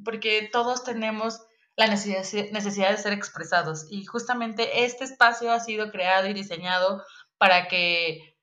[0.04, 1.40] porque todos tenemos
[1.76, 7.02] la necesidad, de ser expresados y justamente este espacio ha sido creado y diseñado
[7.36, 8.36] para que,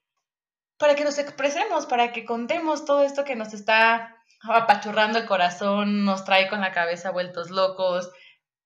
[0.78, 6.06] para que nos expresemos, para que contemos todo esto que nos está apachurrando el corazón,
[6.06, 8.12] nos trae con la cabeza vueltos locos.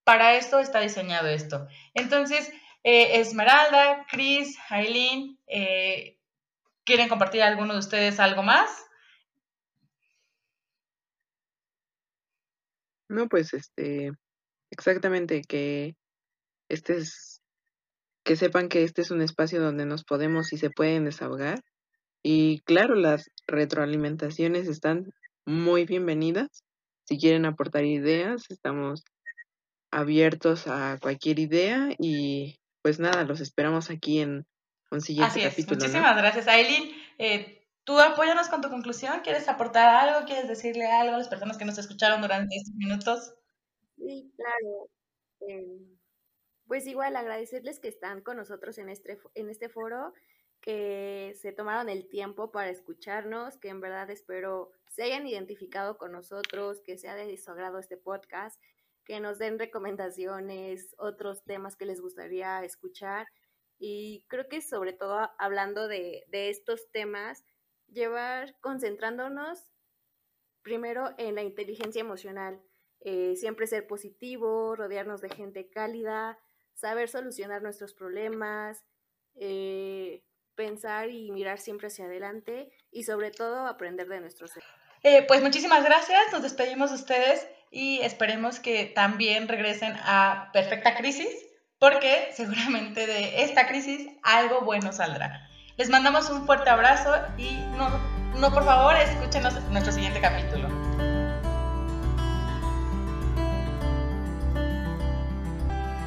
[0.04, 1.68] Para esto está diseñado esto.
[1.94, 2.52] Entonces,
[2.84, 6.18] eh, Esmeralda, Chris, Aileen, eh,
[6.84, 8.86] ¿quieren compartir alguno de ustedes algo más?
[13.10, 14.12] No, pues este,
[14.72, 15.96] exactamente que
[16.70, 17.42] este es,
[18.24, 21.64] que sepan que este es un espacio donde nos podemos y se pueden desahogar.
[22.24, 25.14] Y claro, las retroalimentaciones están
[25.46, 26.64] muy bienvenidas.
[27.04, 29.04] Si quieren aportar ideas, estamos
[29.92, 34.46] abiertos a cualquier idea y pues nada, los esperamos aquí en
[34.92, 35.80] un siguiente Así capítulo.
[35.80, 36.92] Muchísimas gracias, Aileen.
[37.18, 39.22] Eh, Tú apóyanos con tu conclusión.
[39.22, 40.26] ¿Quieres aportar algo?
[40.26, 43.36] ¿Quieres decirle algo a las personas que nos escucharon durante estos minutos?
[43.96, 44.90] Sí, claro.
[45.42, 45.96] Em,
[46.66, 50.14] pues igual agradecerles que están con nosotros en este, en este foro,
[50.66, 56.12] que se tomaron el tiempo para escucharnos, que en verdad espero se hayan identificado con
[56.12, 58.60] nosotros, que sea de su agrado este podcast,
[59.06, 63.28] que nos den recomendaciones, otros temas que les gustaría escuchar.
[63.78, 67.46] Y creo que sobre todo hablando de, estos temas,
[67.88, 69.68] llevar concentrándonos
[70.64, 72.60] primero en la inteligencia emocional,
[73.02, 76.40] eh, siempre ser positivo, rodearnos de gente cálida,
[76.74, 78.84] saber solucionar nuestros problemas,
[79.36, 80.24] eh,
[80.56, 84.52] pensar y mirar siempre hacia adelante y sobre todo aprender de nuestros
[85.04, 90.96] eh, pues muchísimas gracias, nos despedimos de ustedes y esperemos que también regresen a Perfecta
[90.96, 91.30] Crisis
[91.78, 95.48] porque seguramente de esta crisis algo bueno saldrá.
[95.78, 97.90] Les mandamos un fuerte abrazo y no,
[98.40, 100.85] no por favor, escúchenos en nuestro siguiente capítulo.